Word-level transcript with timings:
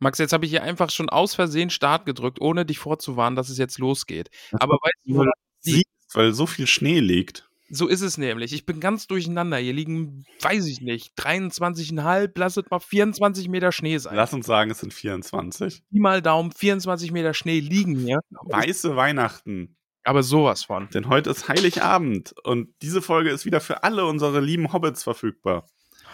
Max, 0.00 0.18
jetzt 0.18 0.32
habe 0.32 0.46
ich 0.46 0.50
hier 0.50 0.62
einfach 0.62 0.88
schon 0.88 1.10
aus 1.10 1.34
Versehen 1.34 1.68
Start 1.68 2.06
gedrückt, 2.06 2.40
ohne 2.40 2.64
dich 2.64 2.78
vorzuwarnen, 2.78 3.36
dass 3.36 3.50
es 3.50 3.58
jetzt 3.58 3.78
losgeht. 3.78 4.30
Aber 4.52 4.76
weißt 4.76 4.94
du, 5.04 5.22
liegt? 5.22 5.34
Siehst, 5.60 6.14
weil 6.14 6.32
so 6.32 6.46
viel 6.46 6.66
Schnee 6.66 7.00
liegt. 7.00 7.50
So 7.68 7.86
ist 7.86 8.00
es 8.00 8.16
nämlich. 8.16 8.54
Ich 8.54 8.64
bin 8.64 8.80
ganz 8.80 9.06
durcheinander. 9.06 9.58
Hier 9.58 9.74
liegen, 9.74 10.24
weiß 10.40 10.66
ich 10.66 10.80
nicht, 10.80 11.12
23,5, 11.18 12.32
lass 12.34 12.56
es 12.56 12.64
mal 12.70 12.80
24 12.80 13.48
Meter 13.48 13.72
Schnee 13.72 13.98
sein. 13.98 14.16
Lass 14.16 14.32
uns 14.32 14.46
sagen, 14.46 14.70
es 14.70 14.80
sind 14.80 14.94
24. 14.94 15.82
Pi 15.90 16.00
mal 16.00 16.22
Daumen, 16.22 16.50
24 16.50 17.12
Meter 17.12 17.34
Schnee 17.34 17.60
liegen 17.60 17.96
hier. 17.96 18.20
Weiße 18.30 18.96
Weihnachten. 18.96 19.76
Aber 20.02 20.22
sowas 20.22 20.64
von. 20.64 20.88
Denn 20.88 21.08
heute 21.08 21.28
ist 21.28 21.46
Heiligabend 21.48 22.34
und 22.42 22.70
diese 22.80 23.02
Folge 23.02 23.30
ist 23.30 23.44
wieder 23.44 23.60
für 23.60 23.84
alle 23.84 24.06
unsere 24.06 24.40
lieben 24.40 24.72
Hobbits 24.72 25.02
verfügbar. 25.02 25.66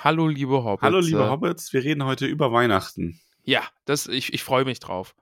Hallo, 0.02 0.26
liebe 0.26 0.64
Hobbits. 0.64 0.82
Hallo, 0.82 0.98
liebe 0.98 1.30
Hobbits, 1.30 1.72
wir 1.72 1.84
reden 1.84 2.04
heute 2.04 2.26
über 2.26 2.52
Weihnachten. 2.52 3.20
Ja, 3.46 3.62
das, 3.86 4.06
ich, 4.08 4.32
ich 4.34 4.42
freue 4.44 4.64
mich 4.64 4.80
drauf. 4.80 5.14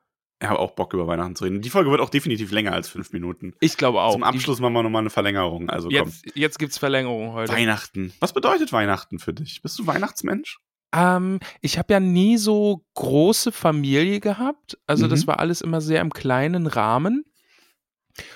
Ich 0.42 0.48
habe 0.48 0.58
auch 0.58 0.72
Bock, 0.72 0.92
über 0.92 1.06
Weihnachten 1.06 1.36
zu 1.36 1.44
reden. 1.44 1.62
Die 1.62 1.70
Folge 1.70 1.90
wird 1.90 2.00
auch 2.00 2.10
definitiv 2.10 2.50
länger 2.50 2.72
als 2.72 2.88
fünf 2.88 3.12
Minuten. 3.12 3.54
Ich 3.60 3.76
glaube 3.76 4.00
auch. 4.02 4.12
Zum 4.12 4.24
Abschluss 4.24 4.58
machen 4.60 4.72
wir 4.72 4.82
nochmal 4.82 5.00
eine 5.02 5.10
Verlängerung. 5.10 5.70
Also 5.70 5.88
Die, 5.88 5.96
komm. 5.98 6.08
jetzt 6.08 6.36
jetzt 6.36 6.58
gibt 6.58 6.72
es 6.72 6.78
Verlängerung 6.78 7.32
heute. 7.32 7.52
Weihnachten. 7.52 8.12
Was 8.20 8.32
bedeutet 8.32 8.72
Weihnachten 8.72 9.18
für 9.20 9.32
dich? 9.32 9.62
Bist 9.62 9.78
du 9.78 9.86
Weihnachtsmensch? 9.86 10.58
Ähm, 10.94 11.38
ich 11.60 11.78
habe 11.78 11.92
ja 11.92 12.00
nie 12.00 12.36
so 12.36 12.84
große 12.94 13.52
Familie 13.52 14.20
gehabt. 14.20 14.76
Also 14.86 15.06
das 15.06 15.22
Mhm. 15.22 15.26
war 15.28 15.38
alles 15.38 15.60
immer 15.60 15.80
sehr 15.80 16.00
im 16.00 16.10
kleinen 16.12 16.66
Rahmen. 16.66 17.24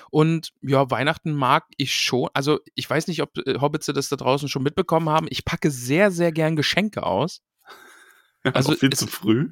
Und 0.09 0.51
ja, 0.61 0.89
Weihnachten 0.91 1.31
mag 1.33 1.65
ich 1.77 1.93
schon. 1.93 2.29
Also 2.33 2.59
ich 2.75 2.89
weiß 2.89 3.07
nicht, 3.07 3.21
ob 3.21 3.37
äh, 3.45 3.59
Hobbits 3.59 3.85
das 3.87 4.09
da 4.09 4.15
draußen 4.15 4.49
schon 4.49 4.63
mitbekommen 4.63 5.09
haben. 5.09 5.27
Ich 5.29 5.45
packe 5.45 5.71
sehr, 5.71 6.11
sehr 6.11 6.31
gern 6.31 6.55
Geschenke 6.55 7.03
aus. 7.03 7.41
Also 8.53 8.69
Also 8.69 8.75
viel 8.75 8.91
zu 8.91 9.07
früh. 9.07 9.49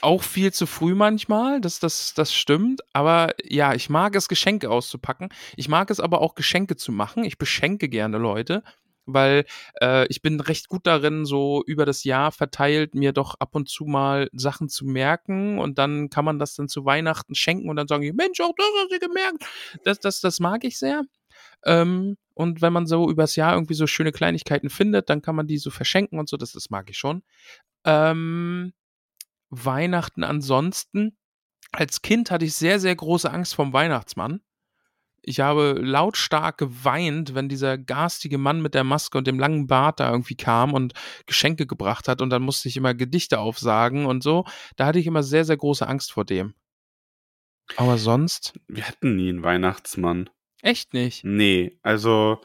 Auch 0.00 0.22
viel 0.22 0.52
zu 0.52 0.66
früh 0.66 0.94
manchmal, 0.94 1.60
das, 1.60 1.80
das, 1.80 2.14
das 2.14 2.34
stimmt. 2.34 2.82
Aber 2.92 3.34
ja, 3.42 3.74
ich 3.74 3.88
mag 3.88 4.14
es, 4.16 4.28
Geschenke 4.28 4.70
auszupacken. 4.70 5.30
Ich 5.56 5.68
mag 5.68 5.90
es 5.90 6.00
aber 6.00 6.20
auch, 6.20 6.34
Geschenke 6.34 6.76
zu 6.76 6.92
machen. 6.92 7.24
Ich 7.24 7.38
beschenke 7.38 7.88
gerne 7.88 8.18
Leute, 8.18 8.62
weil 9.06 9.46
äh, 9.80 10.06
ich 10.08 10.20
bin 10.20 10.40
recht 10.40 10.68
gut 10.68 10.86
darin, 10.86 11.24
so 11.24 11.62
über 11.66 11.86
das 11.86 12.04
Jahr 12.04 12.30
verteilt, 12.30 12.94
mir 12.94 13.12
doch 13.12 13.34
ab 13.38 13.54
und 13.54 13.68
zu 13.68 13.84
mal 13.86 14.28
Sachen 14.32 14.68
zu 14.68 14.84
merken 14.84 15.58
und 15.58 15.78
dann 15.78 16.10
kann 16.10 16.24
man 16.24 16.38
das 16.38 16.54
dann 16.54 16.68
zu 16.68 16.84
Weihnachten 16.84 17.34
schenken 17.34 17.70
und 17.70 17.76
dann 17.76 17.88
sagen 17.88 18.02
die, 18.02 18.12
Mensch, 18.12 18.40
auch 18.40 18.54
das 18.56 18.66
hast 18.82 18.92
du 18.92 18.98
gemerkt. 18.98 19.44
Das, 19.84 20.00
das, 20.00 20.20
das 20.20 20.38
mag 20.40 20.64
ich 20.64 20.78
sehr. 20.78 21.04
Ähm, 21.64 22.16
und 22.34 22.62
wenn 22.62 22.72
man 22.72 22.86
so 22.86 23.10
übers 23.10 23.34
Jahr 23.34 23.54
irgendwie 23.54 23.74
so 23.74 23.86
schöne 23.86 24.12
Kleinigkeiten 24.12 24.70
findet, 24.70 25.10
dann 25.10 25.22
kann 25.22 25.34
man 25.34 25.46
die 25.46 25.58
so 25.58 25.70
verschenken 25.70 26.18
und 26.18 26.28
so, 26.28 26.36
das, 26.36 26.52
das 26.52 26.70
mag 26.70 26.88
ich 26.90 26.98
schon. 26.98 27.22
Ähm, 27.88 28.72
Weihnachten 29.50 30.24
ansonsten. 30.24 31.16
Als 31.72 32.02
Kind 32.02 32.30
hatte 32.30 32.44
ich 32.44 32.54
sehr, 32.54 32.80
sehr 32.80 32.94
große 32.94 33.30
Angst 33.30 33.54
vom 33.54 33.72
Weihnachtsmann. 33.72 34.40
Ich 35.20 35.40
habe 35.40 35.72
lautstark 35.82 36.56
geweint, 36.58 37.34
wenn 37.34 37.48
dieser 37.48 37.76
garstige 37.76 38.38
Mann 38.38 38.62
mit 38.62 38.74
der 38.74 38.84
Maske 38.84 39.18
und 39.18 39.26
dem 39.26 39.38
langen 39.38 39.66
Bart 39.66 40.00
da 40.00 40.10
irgendwie 40.10 40.36
kam 40.36 40.72
und 40.72 40.94
Geschenke 41.26 41.66
gebracht 41.66 42.08
hat 42.08 42.22
und 42.22 42.30
dann 42.30 42.42
musste 42.42 42.68
ich 42.68 42.76
immer 42.76 42.94
Gedichte 42.94 43.38
aufsagen 43.38 44.06
und 44.06 44.22
so. 44.22 44.44
Da 44.76 44.86
hatte 44.86 44.98
ich 44.98 45.06
immer 45.06 45.22
sehr, 45.22 45.44
sehr 45.44 45.56
große 45.56 45.86
Angst 45.86 46.12
vor 46.12 46.24
dem. 46.24 46.54
Aber 47.76 47.98
sonst 47.98 48.58
Wir 48.68 48.86
hatten 48.86 49.16
nie 49.16 49.28
einen 49.28 49.42
Weihnachtsmann. 49.42 50.30
echt 50.62 50.94
nicht. 50.94 51.24
Nee, 51.24 51.78
also 51.82 52.40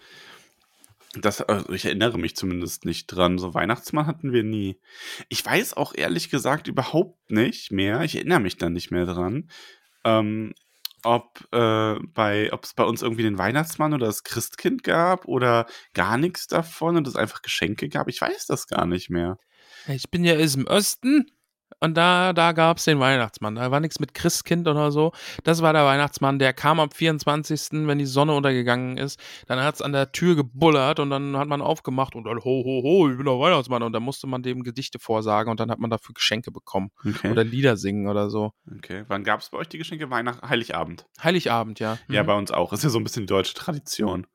das, 1.13 1.41
also 1.41 1.72
ich 1.74 1.85
erinnere 1.85 2.18
mich 2.18 2.35
zumindest 2.35 2.85
nicht 2.85 3.07
dran. 3.07 3.38
So 3.38 3.53
Weihnachtsmann 3.53 4.07
hatten 4.07 4.34
wir 4.34 4.44
nie. 4.44 4.79
Ich 5.29 5.46
weiß 5.46 5.75
auch 5.75 5.94
ehrlich 5.96 6.29
gesagt 6.29 6.68
überhaupt 6.68 7.31
nicht 7.31 7.72
mehr. 7.72 8.01
Ich 8.01 8.16
erinnere 8.16 8.40
mich 8.40 8.57
da 8.57 8.69
nicht 8.69 8.91
mehr 8.91 9.06
dran. 9.06 9.50
Ähm, 10.03 10.53
ob 11.03 11.47
äh, 11.51 11.96
bei, 12.13 12.50
es 12.62 12.74
bei 12.74 12.84
uns 12.84 13.01
irgendwie 13.01 13.24
den 13.24 13.38
Weihnachtsmann 13.38 13.94
oder 13.94 14.07
das 14.07 14.24
Christkind 14.24 14.84
gab 14.84 15.25
oder 15.25 15.68
gar 15.94 16.18
nichts 16.18 16.47
davon 16.47 16.96
und 16.96 17.07
es 17.07 17.16
einfach 17.16 17.41
Geschenke 17.41 17.90
gab. 17.90 18.07
Ich 18.07 18.22
weiß 18.22 18.45
das 18.47 18.68
gar 18.68 18.85
nicht 18.85 19.09
mehr. 19.09 19.38
Ich 19.88 20.09
bin 20.09 20.24
ja 20.24 20.34
ist 20.34 20.56
im 20.56 20.68
Osten 20.68 21.30
und 21.80 21.96
da, 21.96 22.34
da 22.34 22.52
gab 22.52 22.78
es 22.78 22.86
den 22.86 23.00
Weihnachtsmann. 23.00 23.56
Da 23.56 23.72
war 23.72 23.80
nichts 23.80 24.00
mit 24.00 24.14
Christkind 24.14 24.68
oder 24.68 24.92
so. 24.92 25.12
Das 25.44 25.62
war 25.62 25.74
der 25.74 25.86
Weihnachtsmann, 25.86 26.40
der 26.40 26.54
kam 26.54 26.80
am 26.80 26.92
24., 26.92 27.88
wenn 27.88 28.00
die 28.00 28.06
Sonne 28.06 28.34
untergegangen 28.34 28.98
ist. 28.98 29.20
Dann 29.48 29.60
hat 29.60 29.76
es 29.76 29.82
an 29.82 29.94
der 29.94 30.12
Tür 30.12 30.36
gebullert 30.36 31.00
und 31.00 31.10
dann 31.10 31.38
hat 31.38 31.48
man 31.48 31.62
aufgemacht 31.62 32.16
und 32.16 32.26
dann, 32.26 32.38
ho, 32.38 32.64
ho, 32.64 32.82
ho, 32.84 33.10
ich 33.10 33.18
bin 33.18 33.26
der 33.26 33.40
Weihnachtsmann. 33.40 33.84
Und 33.84 33.94
dann 33.94 34.04
musste 34.04 34.28
man 34.28 34.44
dem 34.44 34.64
Gedichte 34.64 35.00
vorsagen 35.00 35.50
und 35.50 35.60
dann 35.60 35.72
hat 35.72 35.80
man 35.80 35.90
dafür 35.90 36.14
Geschenke 36.14 36.52
bekommen. 36.52 36.92
Okay. 37.06 37.32
Oder 37.32 37.44
Lieder 37.44 37.78
singen 37.78 38.08
oder 38.08 38.30
so. 38.30 38.52
okay. 38.76 39.04
Wann 39.08 39.24
gab 39.24 39.42
es 39.42 39.50
bei 39.50 39.58
euch 39.58 39.68
die 39.68 39.78
Geschenke? 39.78 40.10
Weihnachten, 40.10 40.48
Heiligabend. 40.48 41.06
Heiligabend, 41.24 41.80
ja. 41.80 41.98
Mhm. 42.08 42.16
Ja, 42.16 42.24
bei 42.24 42.36
uns 42.36 42.52
auch. 42.52 42.74
Ist 42.74 42.84
ja 42.84 42.90
so 42.90 43.00
ein 43.00 43.04
bisschen 43.04 43.24
die 43.24 43.34
deutsche 43.34 43.54
Tradition. 43.54 44.28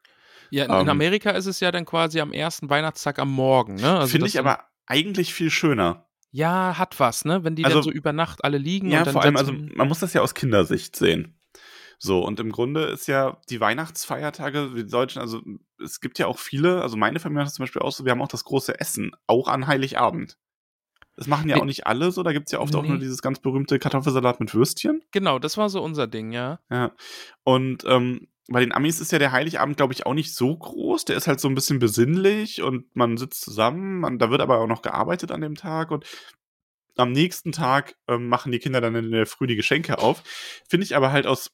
ja 0.51 0.65
in, 0.65 0.71
in 0.71 0.81
ähm, 0.81 0.89
Amerika 0.89 1.31
ist 1.31 1.47
es 1.47 1.61
ja 1.61 1.71
dann 1.71 1.85
quasi 1.85 2.21
am 2.21 2.33
ersten 2.33 2.71
Weihnachtstag 2.71 3.19
am 3.19 3.31
Morgen. 3.31 3.77
Ne? 3.77 3.99
Also 3.99 4.13
Finde 4.13 4.27
ich 4.27 4.39
aber 4.39 4.65
eigentlich 4.87 5.35
viel 5.35 5.51
schöner. 5.51 6.08
Ja, 6.31 6.77
hat 6.79 6.99
was, 7.01 7.25
ne? 7.25 7.43
Wenn 7.45 7.55
die 7.57 7.65
Also- 7.65 7.79
dann 7.79 7.85
so 7.85 7.91
über 7.91 8.13
Nacht 8.13 8.45
alle 8.45 8.59
liegen 8.59 8.91
Ja, 8.91 9.05
vor 9.05 9.23
allem, 9.23 9.37
also 9.37 9.53
man 9.53 9.89
muss 9.89 10.01
das 10.01 10.13
ja 10.13 10.21
aus 10.21 10.35
Kindersicht 10.35 10.95
sehen. 10.97 11.35
So, 12.01 12.25
und 12.25 12.39
im 12.39 12.53
Grunde 12.53 12.85
ist 12.85 13.09
ja 13.09 13.41
die 13.51 13.61
Weihnachtsfeiertage, 13.61 14.71
die 14.77 14.87
Deutschen, 14.87 15.21
also 15.21 15.43
es 15.83 16.01
gibt 16.01 16.19
ja 16.21 16.27
auch 16.29 16.39
viele, 16.39 16.81
also 16.83 16.97
meine 16.97 17.19
Familie 17.19 17.41
hat 17.41 17.47
das 17.49 17.55
zum 17.55 17.65
Beispiel 17.65 17.83
auch 17.83 17.91
so, 17.91 18.05
wir 18.05 18.13
haben 18.13 18.23
auch 18.23 18.29
das 18.29 18.45
große 18.45 18.79
Essen, 18.79 19.11
auch 19.27 19.49
an 19.49 19.67
Heiligabend. 19.67 20.39
Das 21.17 21.27
machen 21.27 21.49
ja 21.49 21.57
Nee. 21.57 21.63
auch 21.63 21.67
nicht 21.67 21.89
alle 21.89 22.13
so, 22.13 22.23
da 22.23 22.33
gibt 22.33 22.47
es 22.47 22.53
ja 22.53 22.61
oft 22.61 22.77
auch 22.77 22.83
Nee. 22.83 22.91
nur 22.91 22.99
dieses 22.99 23.21
ganz 23.21 23.41
berühmte 23.41 23.81
Kartoffelsalat 23.81 24.39
mit 24.39 24.55
Würstchen. 24.55 25.03
Genau, 25.11 25.41
das 25.41 25.57
war 25.57 25.69
so 25.71 25.83
unser 25.83 26.07
Ding, 26.07 26.31
ja. 26.31 26.61
Ja. 26.71 26.93
Und 27.43 27.83
ähm, 27.89 28.29
bei 28.49 28.61
den 28.61 28.73
Amis 28.73 28.99
ist 28.99 29.13
ja 29.13 29.19
der 29.19 29.33
Heiligabend, 29.33 29.77
glaube 29.77 29.93
ich, 29.93 30.07
auch 30.07 30.15
nicht 30.15 30.35
so 30.35 30.57
groß. 30.57 31.05
Der 31.05 31.17
ist 31.17 31.29
halt 31.29 31.39
so 31.39 31.49
ein 31.49 31.55
bisschen 31.55 31.79
besinnlich 31.79 32.63
und 32.63 32.95
man 32.97 33.19
sitzt 33.19 33.43
zusammen. 33.43 34.01
Man, 34.01 34.19
da 34.19 34.31
wird 34.31 34.41
aber 34.41 34.59
auch 34.59 34.67
noch 34.67 34.83
gearbeitet 34.83 35.31
an 35.31 35.43
dem 35.43 35.55
Tag 35.55 35.91
und 35.91 36.07
am 36.97 37.13
nächsten 37.13 37.53
Tag 37.53 37.95
ähm, 38.09 38.29
machen 38.29 38.51
die 38.51 38.59
Kinder 38.59 38.81
dann 38.81 38.95
in 38.95 39.11
der 39.13 39.27
Früh 39.27 39.47
die 39.47 39.55
Geschenke 39.55 39.99
auf. 39.99 40.23
Finde 40.69 40.85
ich 40.85 40.97
aber 40.97 41.13
halt 41.13 41.27
aus 41.27 41.51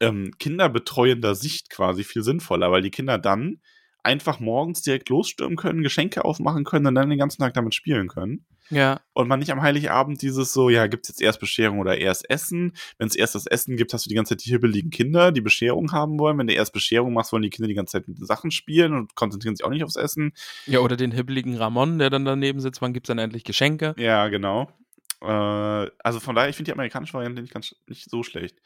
ähm, 0.00 0.32
kinderbetreuender 0.38 1.34
Sicht 1.34 1.70
quasi 1.70 2.04
viel 2.04 2.22
sinnvoller, 2.22 2.70
weil 2.70 2.82
die 2.82 2.90
Kinder 2.90 3.18
dann 3.18 3.60
einfach 4.02 4.40
morgens 4.40 4.82
direkt 4.82 5.08
losstürmen 5.08 5.56
können, 5.56 5.82
Geschenke 5.82 6.24
aufmachen 6.24 6.64
können 6.64 6.86
und 6.86 6.94
dann 6.94 7.10
den 7.10 7.18
ganzen 7.18 7.40
Tag 7.40 7.54
damit 7.54 7.74
spielen 7.74 8.08
können. 8.08 8.44
Ja, 8.70 9.00
Und 9.12 9.28
man 9.28 9.38
nicht 9.38 9.52
am 9.52 9.60
Heiligabend 9.60 10.22
dieses 10.22 10.54
so, 10.54 10.70
ja, 10.70 10.86
gibt's 10.86 11.08
jetzt 11.08 11.20
erst 11.20 11.40
Bescherung 11.40 11.78
oder 11.78 11.98
erst 11.98 12.30
Essen? 12.30 12.72
Wenn 12.96 13.06
es 13.06 13.14
erst 13.14 13.34
das 13.34 13.46
Essen 13.46 13.76
gibt, 13.76 13.92
hast 13.92 14.06
du 14.06 14.08
die 14.08 14.14
ganze 14.14 14.30
Zeit 14.30 14.46
die 14.46 14.50
hibbeligen 14.50 14.90
Kinder, 14.90 15.30
die 15.30 15.42
Bescherung 15.42 15.92
haben 15.92 16.18
wollen. 16.18 16.38
Wenn 16.38 16.46
du 16.46 16.54
erst 16.54 16.72
Bescherung 16.72 17.12
machst, 17.12 17.32
wollen 17.32 17.42
die 17.42 17.50
Kinder 17.50 17.68
die 17.68 17.74
ganze 17.74 17.92
Zeit 17.92 18.08
mit 18.08 18.18
den 18.18 18.24
Sachen 18.24 18.50
spielen 18.50 18.94
und 18.94 19.14
konzentrieren 19.14 19.56
sich 19.56 19.64
auch 19.66 19.70
nicht 19.70 19.84
aufs 19.84 19.96
Essen. 19.96 20.32
Ja, 20.66 20.78
oder 20.78 20.96
den 20.96 21.12
hibbeligen 21.12 21.56
Ramon, 21.56 21.98
der 21.98 22.08
dann 22.08 22.24
daneben 22.24 22.60
sitzt, 22.60 22.80
wann 22.80 22.94
gibt's 22.94 23.08
dann 23.08 23.18
endlich 23.18 23.44
Geschenke? 23.44 23.94
Ja, 23.98 24.28
genau. 24.28 24.72
Äh, 25.20 25.26
also 25.26 26.20
von 26.20 26.34
daher, 26.34 26.48
ich 26.48 26.56
finde 26.56 26.70
die 26.70 26.72
amerikanische 26.72 27.12
Variante 27.12 27.42
nicht, 27.42 27.52
ganz, 27.52 27.76
nicht 27.86 28.08
so 28.08 28.22
schlecht. 28.22 28.56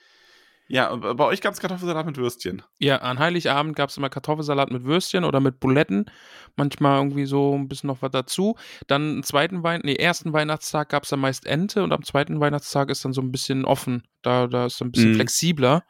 Ja, 0.68 0.94
bei 0.96 1.24
euch 1.24 1.40
gab's 1.40 1.60
Kartoffelsalat 1.60 2.06
mit 2.06 2.16
Würstchen. 2.16 2.62
Ja, 2.78 2.96
an 2.96 3.18
Heiligabend 3.20 3.76
gab's 3.76 3.96
immer 3.96 4.08
Kartoffelsalat 4.08 4.70
mit 4.70 4.84
Würstchen 4.84 5.24
oder 5.24 5.38
mit 5.38 5.60
Buletten. 5.60 6.10
Manchmal 6.56 6.98
irgendwie 6.98 7.26
so 7.26 7.54
ein 7.54 7.68
bisschen 7.68 7.86
noch 7.86 8.02
was 8.02 8.10
dazu. 8.10 8.56
Dann 8.88 9.22
zweiten 9.22 9.62
Wein 9.62 9.82
nee, 9.84 9.94
ersten 9.94 10.32
Weihnachtstag 10.32 10.88
gab's 10.88 11.10
dann 11.10 11.20
meist 11.20 11.46
Ente 11.46 11.84
und 11.84 11.92
am 11.92 12.02
zweiten 12.02 12.40
Weihnachtstag 12.40 12.90
ist 12.90 13.04
dann 13.04 13.12
so 13.12 13.20
ein 13.20 13.30
bisschen 13.30 13.64
offen. 13.64 14.02
Da, 14.22 14.48
da 14.48 14.66
ist 14.66 14.80
dann 14.80 14.88
ein 14.88 14.92
bisschen 14.92 15.12
Mhm. 15.12 15.14
flexibler. 15.16 15.84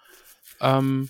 Ähm, 0.61 1.08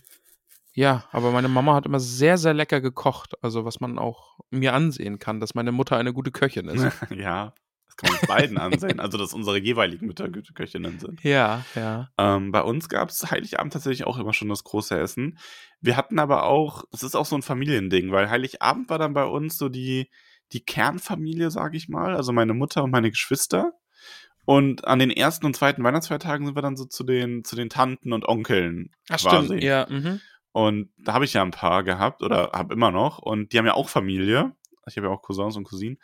ja, 0.74 1.04
aber 1.10 1.30
meine 1.32 1.48
Mama 1.48 1.74
hat 1.74 1.86
immer 1.86 2.00
sehr, 2.00 2.38
sehr 2.38 2.54
lecker 2.54 2.80
gekocht. 2.80 3.34
Also 3.42 3.64
was 3.64 3.80
man 3.80 3.98
auch 3.98 4.38
mir 4.50 4.74
ansehen 4.74 5.18
kann, 5.18 5.40
dass 5.40 5.54
meine 5.54 5.72
Mutter 5.72 5.96
eine 5.96 6.12
gute 6.12 6.30
Köchin 6.30 6.68
ist. 6.68 6.86
ja, 7.10 7.52
das 7.96 8.10
kann 8.10 8.10
man 8.10 8.20
uns 8.20 8.28
beiden 8.28 8.58
ansehen. 8.58 9.00
Also, 9.00 9.18
dass 9.18 9.32
unsere 9.32 9.58
jeweiligen 9.58 10.06
Mütter 10.06 10.28
Köchinnen 10.28 10.98
sind. 10.98 11.22
ja, 11.22 11.64
ja. 11.74 12.08
Ähm, 12.18 12.52
bei 12.52 12.62
uns 12.62 12.88
gab 12.88 13.08
es 13.08 13.30
Heiligabend 13.30 13.72
tatsächlich 13.72 14.06
auch 14.06 14.18
immer 14.18 14.32
schon 14.32 14.48
das 14.48 14.64
große 14.64 14.98
Essen. 14.98 15.38
Wir 15.80 15.96
hatten 15.96 16.18
aber 16.18 16.44
auch, 16.44 16.84
das 16.90 17.02
ist 17.02 17.14
auch 17.14 17.26
so 17.26 17.36
ein 17.36 17.42
Familiending, 17.42 18.12
weil 18.12 18.30
Heiligabend 18.30 18.90
war 18.90 18.98
dann 18.98 19.14
bei 19.14 19.24
uns 19.24 19.58
so 19.58 19.68
die, 19.68 20.10
die 20.52 20.64
Kernfamilie, 20.64 21.50
sage 21.50 21.76
ich 21.76 21.88
mal, 21.88 22.14
also 22.16 22.32
meine 22.32 22.54
Mutter 22.54 22.84
und 22.84 22.90
meine 22.90 23.10
Geschwister. 23.10 23.72
Und 24.44 24.86
an 24.86 25.00
den 25.00 25.10
ersten 25.10 25.44
und 25.44 25.56
zweiten 25.56 25.82
Weihnachtsfeiertagen 25.82 26.46
sind 26.46 26.54
wir 26.54 26.62
dann 26.62 26.76
so 26.76 26.84
zu 26.84 27.02
den, 27.02 27.44
zu 27.44 27.56
den 27.56 27.68
Tanten 27.68 28.12
und 28.12 28.28
Onkeln. 28.28 28.90
Ach, 29.08 29.18
quasi. 29.18 29.46
stimmt. 29.46 29.64
Ja, 29.64 29.86
mhm. 29.88 30.20
Und 30.52 30.90
da 30.96 31.12
habe 31.12 31.24
ich 31.24 31.34
ja 31.34 31.42
ein 31.42 31.50
paar 31.50 31.82
gehabt 31.82 32.22
oder 32.22 32.52
habe 32.54 32.72
immer 32.72 32.90
noch. 32.90 33.18
Und 33.18 33.52
die 33.52 33.58
haben 33.58 33.66
ja 33.66 33.74
auch 33.74 33.88
Familie. 33.88 34.52
Ich 34.86 34.96
habe 34.96 35.08
ja 35.08 35.12
auch 35.12 35.20
Cousins 35.20 35.56
und 35.56 35.64
Cousinen. 35.64 35.98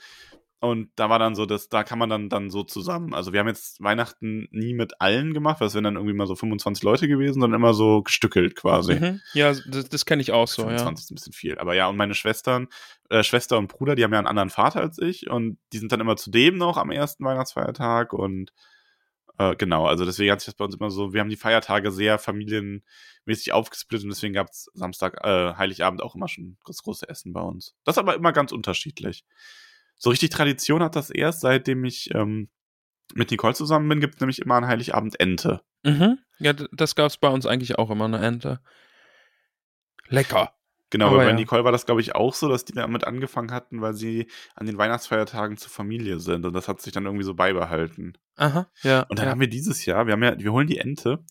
Und 0.62 0.91
da 0.94 1.11
war 1.11 1.19
dann 1.19 1.35
so, 1.35 1.44
dass 1.44 1.69
da 1.69 1.82
kann 1.82 1.99
man 1.99 2.09
dann, 2.09 2.29
dann 2.29 2.49
so 2.49 2.62
zusammen. 2.62 3.14
Also 3.14 3.32
wir 3.32 3.41
haben 3.41 3.49
jetzt 3.49 3.82
Weihnachten 3.82 4.47
nie 4.53 4.75
mit 4.75 5.00
allen 5.00 5.35
gemacht, 5.35 5.61
weil 5.61 5.67
es 5.67 5.75
wären 5.75 5.82
dann 5.82 5.97
irgendwie 5.97 6.14
mal 6.14 6.29
so 6.29 6.37
25 6.37 6.85
Leute 6.85 7.09
gewesen, 7.09 7.41
sondern 7.41 7.61
immer 7.61 7.75
so 7.75 8.05
gestückelt 8.05 8.55
quasi. 8.55 8.94
Mhm. 8.94 9.20
Ja, 9.35 9.53
das, 9.53 9.88
das 9.88 10.06
kenne 10.06 10.23
ich 10.23 10.31
auch 10.31 10.47
so, 10.47 10.62
25 10.62 10.87
ja. 10.87 10.93
ist 10.93 11.11
ein 11.11 11.14
bisschen 11.17 11.32
viel. 11.32 11.59
Aber 11.59 11.75
ja, 11.75 11.88
und 11.88 11.97
meine 11.97 12.14
Schwestern, 12.14 12.69
äh, 13.11 13.25
Schwester 13.25 13.59
und 13.59 13.67
Bruder, 13.67 13.97
die 13.97 14.05
haben 14.05 14.12
ja 14.12 14.20
einen 14.20 14.29
anderen 14.29 14.50
Vater 14.50 14.81
als 14.81 14.99
ich 14.99 15.29
und 15.29 15.59
die 15.73 15.79
sind 15.79 15.91
dann 15.91 15.99
immer 15.99 16.14
zu 16.14 16.31
dem 16.31 16.59
noch 16.59 16.76
am 16.76 16.93
ersten 16.93 17.25
Weihnachtsfeiertag 17.25 18.12
und 18.12 18.53
äh, 19.38 19.56
genau, 19.56 19.87
also 19.87 20.05
deswegen 20.05 20.31
hat 20.31 20.43
sich 20.43 20.47
das 20.47 20.55
bei 20.55 20.64
uns 20.64 20.76
immer 20.76 20.93
so, 20.93 21.12
wir 21.12 21.23
haben 21.23 21.29
die 21.29 21.35
Feiertage 21.35 21.91
sehr 21.91 22.20
familienmäßig 22.20 23.53
aufgesplittet 23.53 24.05
und 24.05 24.11
deswegen 24.11 24.35
gab 24.35 24.50
es 24.50 24.70
Samstag, 24.75 25.19
äh, 25.25 25.55
Heiligabend 25.56 26.03
auch 26.03 26.14
immer 26.14 26.29
schon 26.29 26.56
das 26.67 26.85
große 26.85 27.09
Essen 27.09 27.32
bei 27.32 27.41
uns. 27.41 27.75
Das 27.82 27.99
aber 27.99 28.14
immer 28.14 28.31
ganz 28.32 28.53
unterschiedlich. 28.53 29.25
So 30.02 30.10
richtig 30.10 30.31
Tradition 30.31 30.82
hat 30.82 30.96
das 30.96 31.10
erst, 31.10 31.43
seitdem 31.43 31.84
ich 31.84 32.12
ähm, 32.12 32.49
mit 33.14 33.31
Nicole 33.31 33.54
zusammen 33.54 33.88
bin, 33.88 34.00
gibt 34.00 34.14
es 34.16 34.20
nämlich 34.20 34.40
immer 34.40 34.56
an 34.56 34.66
Heiligabend 34.66 35.20
Ente. 35.20 35.60
Mhm. 35.84 36.19
Ja, 36.40 36.54
das 36.54 36.96
gab 36.96 37.06
es 37.06 37.19
bei 37.19 37.28
uns 37.28 37.46
eigentlich 37.46 37.78
auch 37.78 37.88
immer, 37.88 38.06
eine 38.06 38.19
Ente. 38.19 38.58
Lecker. 40.08 40.54
Genau, 40.90 41.06
aber 41.06 41.19
bei 41.19 41.28
ja. 41.28 41.32
Nicole 41.34 41.62
war 41.62 41.70
das, 41.70 41.87
glaube 41.87 42.00
ich, 42.00 42.16
auch 42.16 42.34
so, 42.34 42.49
dass 42.49 42.64
die 42.64 42.72
damit 42.72 43.04
angefangen 43.04 43.52
hatten, 43.52 43.81
weil 43.81 43.94
sie 43.94 44.26
an 44.56 44.66
den 44.66 44.76
Weihnachtsfeiertagen 44.76 45.56
zur 45.56 45.70
Familie 45.70 46.19
sind. 46.19 46.44
Und 46.46 46.52
das 46.52 46.66
hat 46.66 46.81
sich 46.81 46.93
dann 46.93 47.06
irgendwie 47.06 47.25
so 47.25 47.34
beibehalten. 47.34 48.19
Aha, 48.34 48.69
ja. 48.82 49.02
Und 49.02 49.20
dann 49.20 49.26
ja. 49.26 49.31
haben 49.31 49.40
wir 49.40 49.49
dieses 49.49 49.87
Jahr, 49.87 50.06
wir 50.08 50.14
haben 50.14 50.22
ja, 50.25 50.37
wir 50.37 50.52
holen 50.52 50.66
die 50.66 50.78
Ente. 50.78 51.25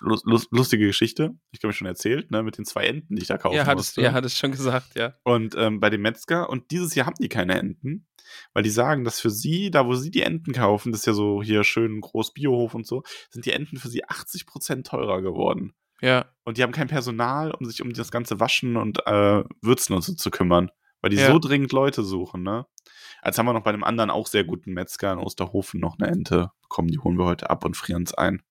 Lus- 0.00 0.22
lus- 0.24 0.48
lustige 0.50 0.86
Geschichte, 0.86 1.34
ich 1.50 1.60
glaube, 1.60 1.72
ich 1.72 1.78
schon 1.78 1.86
erzählt, 1.88 2.30
ne, 2.30 2.42
mit 2.42 2.56
den 2.56 2.64
zwei 2.64 2.86
Enten, 2.86 3.16
die 3.16 3.22
ich 3.22 3.28
da 3.28 3.36
kaufen 3.38 3.56
ja, 3.56 3.66
hattest, 3.66 3.90
musste. 3.96 4.02
ja, 4.02 4.12
hattest 4.12 4.38
schon 4.38 4.52
gesagt, 4.52 4.94
ja. 4.96 5.14
Und 5.24 5.54
ähm, 5.56 5.80
bei 5.80 5.90
dem 5.90 6.02
Metzger. 6.02 6.48
Und 6.50 6.70
dieses 6.70 6.94
Jahr 6.94 7.06
haben 7.06 7.16
die 7.20 7.28
keine 7.28 7.58
Enten, 7.58 8.06
weil 8.54 8.62
die 8.62 8.70
sagen, 8.70 9.04
dass 9.04 9.20
für 9.20 9.30
sie, 9.30 9.70
da 9.70 9.86
wo 9.86 9.94
sie 9.94 10.10
die 10.10 10.22
Enten 10.22 10.52
kaufen, 10.52 10.92
das 10.92 11.00
ist 11.00 11.06
ja 11.06 11.12
so 11.14 11.42
hier 11.42 11.64
schön 11.64 12.00
groß 12.00 12.32
Biohof 12.32 12.74
und 12.74 12.86
so, 12.86 13.02
sind 13.30 13.44
die 13.46 13.52
Enten 13.52 13.76
für 13.78 13.88
sie 13.88 14.04
80% 14.04 14.84
teurer 14.84 15.20
geworden. 15.22 15.74
Ja, 16.00 16.26
Und 16.44 16.58
die 16.58 16.62
haben 16.62 16.70
kein 16.72 16.86
Personal, 16.86 17.50
um 17.50 17.66
sich 17.66 17.82
um 17.82 17.92
das 17.92 18.12
ganze 18.12 18.38
Waschen 18.38 18.76
und 18.76 19.04
äh, 19.06 19.42
Würzen 19.62 19.94
und 19.96 20.02
so 20.04 20.14
zu 20.14 20.30
kümmern, 20.30 20.70
weil 21.00 21.10
die 21.10 21.16
Ja. 21.16 21.26
so 21.32 21.40
dringend 21.40 21.72
Leute 21.72 22.04
suchen, 22.04 22.44
ne? 22.44 22.66
Als 23.20 23.36
haben 23.36 23.46
wir 23.46 23.52
noch 23.52 23.64
bei 23.64 23.70
einem 23.70 23.82
anderen 23.82 24.10
auch 24.10 24.28
sehr 24.28 24.44
guten 24.44 24.72
Metzger 24.74 25.12
in 25.12 25.18
Osterhofen 25.18 25.80
noch 25.80 25.98
eine 25.98 26.06
Ente 26.08 26.52
bekommen. 26.62 26.86
Die 26.86 27.00
holen 27.00 27.18
wir 27.18 27.24
heute 27.24 27.50
ab 27.50 27.64
und 27.64 27.76
frieren 27.76 28.04
es 28.04 28.14
ein. 28.14 28.42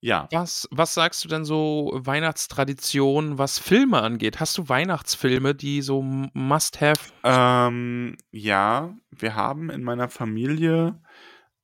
Ja, 0.00 0.28
Was, 0.30 0.68
was 0.70 0.94
sagst 0.94 1.24
du 1.24 1.28
denn 1.28 1.44
so 1.44 1.90
Weihnachtstradition, 1.94 3.38
was 3.38 3.58
Filme 3.58 4.02
angeht? 4.02 4.40
Hast 4.40 4.56
du 4.58 4.68
Weihnachtsfilme, 4.68 5.54
die 5.54 5.80
so 5.82 6.02
must-have? 6.02 7.00
ähm, 7.24 8.16
ja, 8.30 8.94
wir 9.10 9.34
haben 9.34 9.70
in 9.70 9.82
meiner 9.82 10.08
Familie 10.08 11.00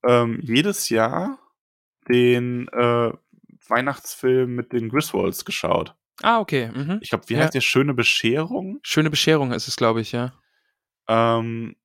ähm, 0.06 0.40
jedes 0.43 0.88
Jahr 0.88 1.38
den 2.08 2.69
äh, 2.69 3.12
Weihnachtsfilm 3.69 4.55
mit 4.55 4.73
den 4.73 4.88
Griswolds 4.88 5.44
geschaut. 5.44 5.94
Ah, 6.23 6.40
okay. 6.40 6.70
Mhm. 6.75 6.99
Ich 7.00 7.11
glaube, 7.11 7.29
wie 7.29 7.34
Ja. 7.34 7.40
heißt 7.40 7.55
der? 7.55 7.61
Schöne 7.61 7.94
Bescherung? 7.94 8.81
Schöne 8.82 9.11
Bescherung 9.11 9.52
ist 9.52 9.69
es, 9.69 9.76
glaube 9.76 10.00
ich, 10.00 10.12
ja. 10.12 10.32
Ähm, 11.08 11.76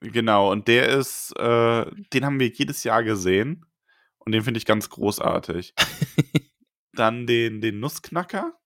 genau, 0.00 0.50
und 0.52 0.68
der 0.68 0.88
ist, 0.88 1.32
äh, 1.38 1.86
den 2.12 2.24
haben 2.24 2.40
wir 2.40 2.48
jedes 2.48 2.84
Jahr 2.84 3.02
gesehen. 3.02 3.66
Und 4.26 4.32
den 4.32 4.42
finde 4.42 4.58
ich 4.58 4.66
ganz 4.66 4.90
großartig. 4.90 5.72
Dann 6.92 7.26
den, 7.26 7.60
den 7.60 7.78
Nussknacker. 7.78 8.58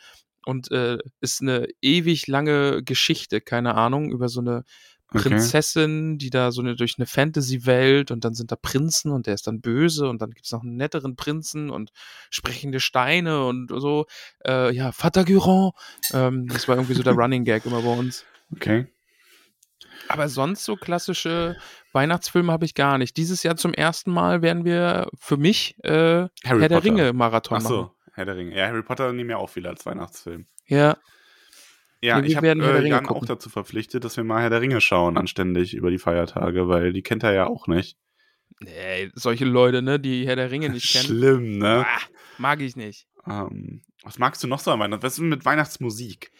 und 0.45 0.71
äh, 0.71 0.97
ist 1.21 1.41
eine 1.41 1.67
ewig 1.81 2.27
lange 2.27 2.83
Geschichte, 2.83 3.41
keine 3.41 3.75
Ahnung, 3.75 4.11
über 4.11 4.29
so 4.29 4.39
eine 4.41 4.63
Okay. 5.13 5.29
Prinzessin, 5.29 6.17
die 6.17 6.29
da 6.29 6.51
so 6.51 6.61
eine 6.61 6.75
durch 6.75 6.95
eine 6.97 7.05
Fantasy-Welt 7.05 8.11
und 8.11 8.25
dann 8.25 8.33
sind 8.33 8.51
da 8.51 8.55
Prinzen 8.55 9.11
und 9.11 9.27
der 9.27 9.35
ist 9.35 9.47
dann 9.47 9.61
böse 9.61 10.09
und 10.09 10.21
dann 10.21 10.31
gibt's 10.31 10.51
noch 10.51 10.63
einen 10.63 10.75
netteren 10.75 11.15
Prinzen 11.15 11.69
und 11.69 11.91
sprechende 12.29 12.79
Steine 12.79 13.45
und 13.45 13.69
so. 13.69 14.07
Äh, 14.45 14.75
ja, 14.75 14.91
Vater 14.91 15.23
Durand. 15.23 15.73
Ähm, 16.11 16.47
das 16.47 16.67
war 16.67 16.75
irgendwie 16.75 16.95
so 16.95 17.03
der 17.03 17.13
Running 17.17 17.45
Gag 17.45 17.65
immer 17.65 17.81
bei 17.81 17.93
uns. 17.93 18.25
Okay. 18.51 18.87
Aber 20.07 20.29
sonst 20.29 20.65
so 20.65 20.75
klassische 20.75 21.57
Weihnachtsfilme 21.93 22.51
habe 22.51 22.65
ich 22.65 22.75
gar 22.75 22.97
nicht. 22.97 23.17
Dieses 23.17 23.43
Jahr 23.43 23.55
zum 23.55 23.73
ersten 23.73 24.11
Mal 24.11 24.41
werden 24.41 24.65
wir 24.65 25.09
für 25.17 25.37
mich 25.37 25.75
äh, 25.83 25.89
Herr 25.89 26.29
der 26.43 26.59
Potter. 26.69 26.83
Ringe-Marathon 26.83 27.57
Ach 27.57 27.63
machen. 27.63 27.73
so, 27.73 27.91
Herr 28.13 28.25
der 28.25 28.37
Ringe. 28.37 28.55
Ja, 28.55 28.67
Harry 28.67 28.83
Potter 28.83 29.11
nehmen 29.13 29.29
wir 29.29 29.39
auch 29.39 29.49
viel 29.49 29.65
als 29.67 29.85
Weihnachtsfilm. 29.85 30.45
Ja, 30.67 30.97
Ja, 32.01 32.17
wir 32.17 32.25
ich 32.25 32.35
habe 32.35 32.47
äh, 32.47 32.51
Ringe 32.51 32.89
Jan 32.89 33.07
auch 33.07 33.25
dazu 33.25 33.49
verpflichtet, 33.49 34.03
dass 34.03 34.17
wir 34.17 34.23
mal 34.23 34.41
Herr 34.41 34.49
der 34.49 34.61
Ringe 34.61 34.81
schauen, 34.81 35.17
anständig 35.17 35.73
über 35.73 35.89
die 35.89 35.99
Feiertage, 35.99 36.67
weil 36.67 36.93
die 36.93 37.01
kennt 37.01 37.23
er 37.23 37.33
ja 37.33 37.47
auch 37.47 37.67
nicht. 37.67 37.97
nee, 38.59 39.11
solche 39.15 39.45
Leute, 39.45 39.81
ne, 39.81 39.99
die 39.99 40.27
Herr 40.27 40.35
der 40.35 40.51
Ringe 40.51 40.69
nicht 40.69 40.91
kennen. 40.91 41.05
Schlimm, 41.05 41.57
ne? 41.57 41.85
Ah, 41.87 42.01
mag 42.37 42.61
ich 42.61 42.75
nicht. 42.75 43.07
Ähm, 43.27 43.81
was 44.03 44.19
magst 44.19 44.43
du 44.43 44.47
noch 44.47 44.59
so 44.59 44.71
an 44.71 44.79
Weihnachten? 44.79 45.03
Was 45.03 45.13
ist 45.13 45.19
mit 45.19 45.45
Weihnachtsmusik? 45.45 46.31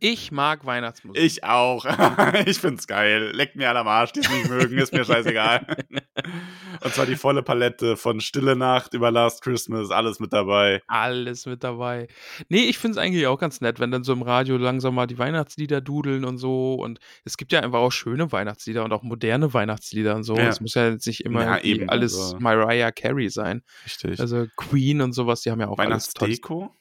Ich 0.00 0.32
mag 0.32 0.66
Weihnachtsmusik. 0.66 1.22
Ich 1.22 1.44
auch. 1.44 1.84
ich 2.46 2.58
find's 2.58 2.86
geil. 2.86 3.30
Leckt 3.32 3.56
mir 3.56 3.68
alle 3.68 3.80
am 3.80 3.88
Arsch, 3.88 4.12
die 4.12 4.20
es 4.20 4.30
nicht 4.30 4.48
mögen, 4.48 4.78
ist 4.78 4.92
mir 4.92 5.04
scheißegal. 5.04 5.76
Und 6.84 6.92
zwar 6.92 7.06
die 7.06 7.16
volle 7.16 7.42
Palette 7.42 7.96
von 7.96 8.20
Stille 8.20 8.54
Nacht 8.56 8.92
über 8.92 9.10
Last 9.10 9.42
Christmas, 9.42 9.90
alles 9.90 10.20
mit 10.20 10.32
dabei. 10.32 10.82
Alles 10.86 11.46
mit 11.46 11.64
dabei. 11.64 12.08
Nee, 12.48 12.64
ich 12.64 12.76
finde 12.78 12.98
es 12.98 13.04
eigentlich 13.04 13.26
auch 13.26 13.38
ganz 13.38 13.60
nett, 13.60 13.80
wenn 13.80 13.90
dann 13.90 14.04
so 14.04 14.12
im 14.12 14.22
Radio 14.22 14.56
langsam 14.58 14.94
mal 14.94 15.06
die 15.06 15.18
Weihnachtslieder 15.18 15.80
dudeln 15.80 16.24
und 16.24 16.36
so. 16.38 16.74
Und 16.74 16.98
es 17.24 17.36
gibt 17.36 17.52
ja 17.52 17.60
einfach 17.60 17.78
auch 17.78 17.92
schöne 17.92 18.30
Weihnachtslieder 18.30 18.84
und 18.84 18.92
auch 18.92 19.02
moderne 19.02 19.54
Weihnachtslieder 19.54 20.14
und 20.16 20.24
so. 20.24 20.36
Ja. 20.36 20.48
Es 20.48 20.60
muss 20.60 20.74
ja 20.74 20.90
jetzt 20.90 21.06
nicht 21.06 21.24
immer 21.24 21.44
Ja, 21.44 21.58
eben, 21.60 21.88
alles 21.88 22.14
also- 22.18 22.38
Mariah 22.40 22.90
Carey 22.92 23.30
sein. 23.30 23.62
Richtig. 23.86 24.20
Also 24.20 24.46
Queen 24.56 25.00
und 25.00 25.12
sowas, 25.12 25.40
die 25.42 25.50
haben 25.50 25.60
ja 25.60 25.68
auch. 25.68 25.78
Weihnachtsdeko? 25.78 26.74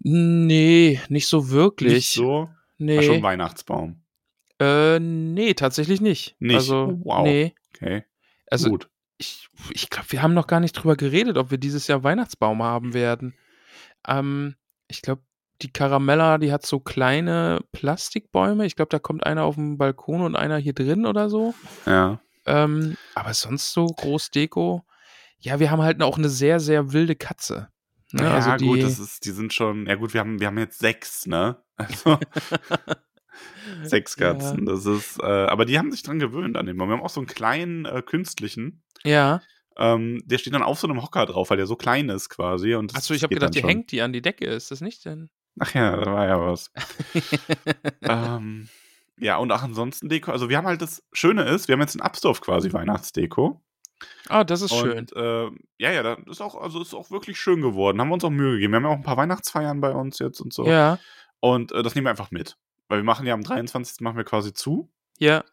Nee, 0.00 1.00
nicht 1.08 1.28
so 1.28 1.50
wirklich. 1.50 1.92
Nicht 1.92 2.10
so? 2.12 2.48
Nee. 2.78 3.02
schon 3.02 3.22
Weihnachtsbaum. 3.22 4.02
Äh, 4.58 4.98
nee, 4.98 5.54
tatsächlich 5.54 6.00
nicht. 6.00 6.36
Nicht? 6.38 6.56
Also, 6.56 6.98
Oh, 7.00 7.00
wow. 7.04 7.24
nee. 7.24 7.54
Okay. 7.74 8.04
Also, 8.50 8.70
Gut. 8.70 8.90
ich, 9.16 9.48
ich 9.70 9.88
glaube, 9.88 10.10
wir 10.10 10.22
haben 10.22 10.34
noch 10.34 10.46
gar 10.46 10.60
nicht 10.60 10.72
drüber 10.72 10.96
geredet, 10.96 11.38
ob 11.38 11.50
wir 11.50 11.58
dieses 11.58 11.86
Jahr 11.86 12.02
Weihnachtsbaum 12.02 12.62
haben 12.62 12.92
werden. 12.92 13.34
Ähm, 14.06 14.56
ich 14.88 15.02
glaube, 15.02 15.22
die 15.62 15.72
Caramella, 15.72 16.38
die 16.38 16.52
hat 16.52 16.66
so 16.66 16.80
kleine 16.80 17.60
Plastikbäume. 17.72 18.66
Ich 18.66 18.76
glaube, 18.76 18.88
da 18.88 18.98
kommt 18.98 19.24
einer 19.24 19.44
auf 19.44 19.54
dem 19.54 19.78
Balkon 19.78 20.22
und 20.22 20.36
einer 20.36 20.56
hier 20.56 20.72
drin 20.72 21.06
oder 21.06 21.28
so. 21.28 21.54
Ja. 21.86 22.20
Ähm, 22.46 22.96
aber 23.14 23.34
sonst 23.34 23.72
so 23.72 23.86
Großdeko. 23.86 24.84
Ja, 25.38 25.60
wir 25.60 25.70
haben 25.70 25.82
halt 25.82 26.02
auch 26.02 26.18
eine 26.18 26.28
sehr, 26.28 26.60
sehr 26.60 26.92
wilde 26.92 27.16
Katze. 27.16 27.68
Ne? 28.12 28.24
Ja, 28.24 28.34
also 28.34 28.56
die, 28.56 28.66
gut, 28.66 28.82
das 28.82 28.98
ist, 28.98 29.24
die 29.24 29.30
sind 29.30 29.52
schon, 29.52 29.86
ja 29.86 29.94
gut, 29.94 30.14
wir 30.14 30.20
haben, 30.20 30.40
wir 30.40 30.48
haben 30.48 30.58
jetzt 30.58 30.80
sechs, 30.80 31.26
ne? 31.26 31.62
Also, 31.76 32.18
Sechs 33.82 34.16
Katzen. 34.16 34.66
Das 34.66 34.86
ist, 34.86 35.18
äh, 35.20 35.24
aber 35.24 35.64
die 35.64 35.78
haben 35.78 35.92
sich 35.92 36.02
dran 36.02 36.18
gewöhnt 36.18 36.56
an 36.56 36.66
den 36.66 36.76
Baum. 36.76 36.88
Wir 36.88 36.96
haben 36.96 37.02
auch 37.02 37.10
so 37.10 37.20
einen 37.20 37.26
kleinen 37.26 37.84
äh, 37.84 38.02
künstlichen. 38.02 38.82
Ja. 39.04 39.40
Ähm, 39.76 40.20
der 40.24 40.38
steht 40.38 40.54
dann 40.54 40.62
auf 40.62 40.78
so 40.78 40.88
einem 40.88 41.02
Hocker 41.02 41.26
drauf, 41.26 41.50
weil 41.50 41.56
der 41.56 41.66
so 41.66 41.76
klein 41.76 42.08
ist 42.08 42.28
quasi. 42.28 42.74
Und 42.74 42.94
Achso, 42.96 43.14
ich 43.14 43.22
habe 43.22 43.34
gedacht, 43.34 43.54
schon. 43.54 43.68
hängt 43.68 43.92
die 43.92 44.02
an 44.02 44.12
die 44.12 44.22
Decke. 44.22 44.46
Ist 44.46 44.70
das 44.70 44.80
nicht 44.80 45.04
denn? 45.04 45.30
Ach 45.58 45.74
ja, 45.74 45.96
da 45.96 46.12
war 46.12 46.26
ja 46.26 46.40
was. 46.40 46.70
ähm, 48.02 48.68
ja, 49.18 49.36
und 49.36 49.52
auch 49.52 49.62
ansonsten 49.62 50.08
Deko. 50.08 50.32
Also 50.32 50.48
wir 50.48 50.56
haben 50.56 50.66
halt 50.66 50.80
das 50.80 51.02
Schöne 51.12 51.44
ist, 51.44 51.68
wir 51.68 51.74
haben 51.74 51.80
jetzt 51.80 51.94
in 51.94 52.00
Absdorf 52.00 52.40
quasi 52.40 52.72
Weihnachtsdeko. 52.72 53.60
Ah, 54.28 54.44
das 54.44 54.62
ist 54.62 54.74
schön. 54.74 54.98
Und 54.98 55.12
äh, 55.14 55.50
ja, 55.78 55.92
ja, 55.92 56.02
das 56.02 56.18
ist 56.26 56.40
auch, 56.40 56.54
also 56.54 56.80
ist 56.80 56.94
auch 56.94 57.10
wirklich 57.10 57.38
schön 57.38 57.60
geworden. 57.60 58.00
Haben 58.00 58.08
wir 58.08 58.14
uns 58.14 58.24
auch 58.24 58.30
Mühe 58.30 58.54
gegeben. 58.54 58.72
Wir 58.72 58.76
haben 58.76 58.84
ja 58.84 58.90
auch 58.90 58.96
ein 58.96 59.02
paar 59.02 59.18
Weihnachtsfeiern 59.18 59.80
bei 59.80 59.92
uns 59.92 60.18
jetzt 60.18 60.40
und 60.40 60.54
so. 60.54 60.66
Ja. 60.66 60.98
Und 61.40 61.72
äh, 61.72 61.82
das 61.82 61.94
nehmen 61.94 62.06
wir 62.06 62.10
einfach 62.10 62.30
mit. 62.30 62.56
Weil 62.90 62.98
wir 62.98 63.04
machen 63.04 63.24
ja 63.26 63.34
am 63.34 63.42
23. 63.42 64.00
machen 64.00 64.16
wir 64.16 64.24
quasi 64.24 64.52
zu. 64.52 64.90
Ja. 65.18 65.44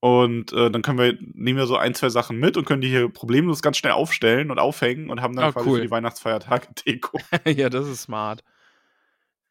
Und 0.00 0.52
äh, 0.52 0.70
dann 0.70 0.82
können 0.82 0.98
wir, 0.98 1.12
nehmen 1.20 1.58
wir 1.58 1.66
so 1.66 1.76
ein, 1.76 1.94
zwei 1.94 2.08
Sachen 2.08 2.38
mit 2.38 2.56
und 2.56 2.64
können 2.64 2.80
die 2.80 2.88
hier 2.88 3.08
problemlos 3.08 3.62
ganz 3.62 3.76
schnell 3.76 3.92
aufstellen 3.92 4.50
und 4.50 4.58
aufhängen 4.58 5.08
und 5.08 5.20
haben 5.22 5.36
dann 5.36 5.44
Ah, 5.46 5.52
quasi 5.52 5.68
cool. 5.68 5.78
für 5.78 5.84
die 5.84 5.90
Weihnachtsfeiertage 5.90 6.68
Deko. 6.86 7.18
ja, 7.46 7.68
das 7.70 7.86
ist 7.86 8.02
smart. 8.02 8.42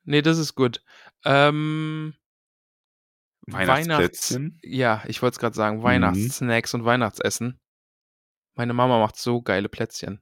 Nee, 0.04 0.22
das 0.22 0.38
ist 0.38 0.56
gut. 0.56 0.84
Ähm, 1.24 2.14
Weihnachts 3.48 3.88
Weihnachtsplätzchen. 3.88 4.60
ja, 4.64 5.04
ich 5.08 5.22
wollte 5.22 5.36
es 5.36 5.40
gerade 5.40 5.54
Mhm. 5.54 5.58
sagen, 5.58 5.84
Weihnachtssnacks 5.84 6.74
und 6.74 6.84
Weihnachtsessen. 6.86 7.60
Meine 8.56 8.74
Mama 8.74 9.00
macht 9.00 9.16
so 9.18 9.42
geile 9.42 9.70
Plätzchen. 9.70 10.22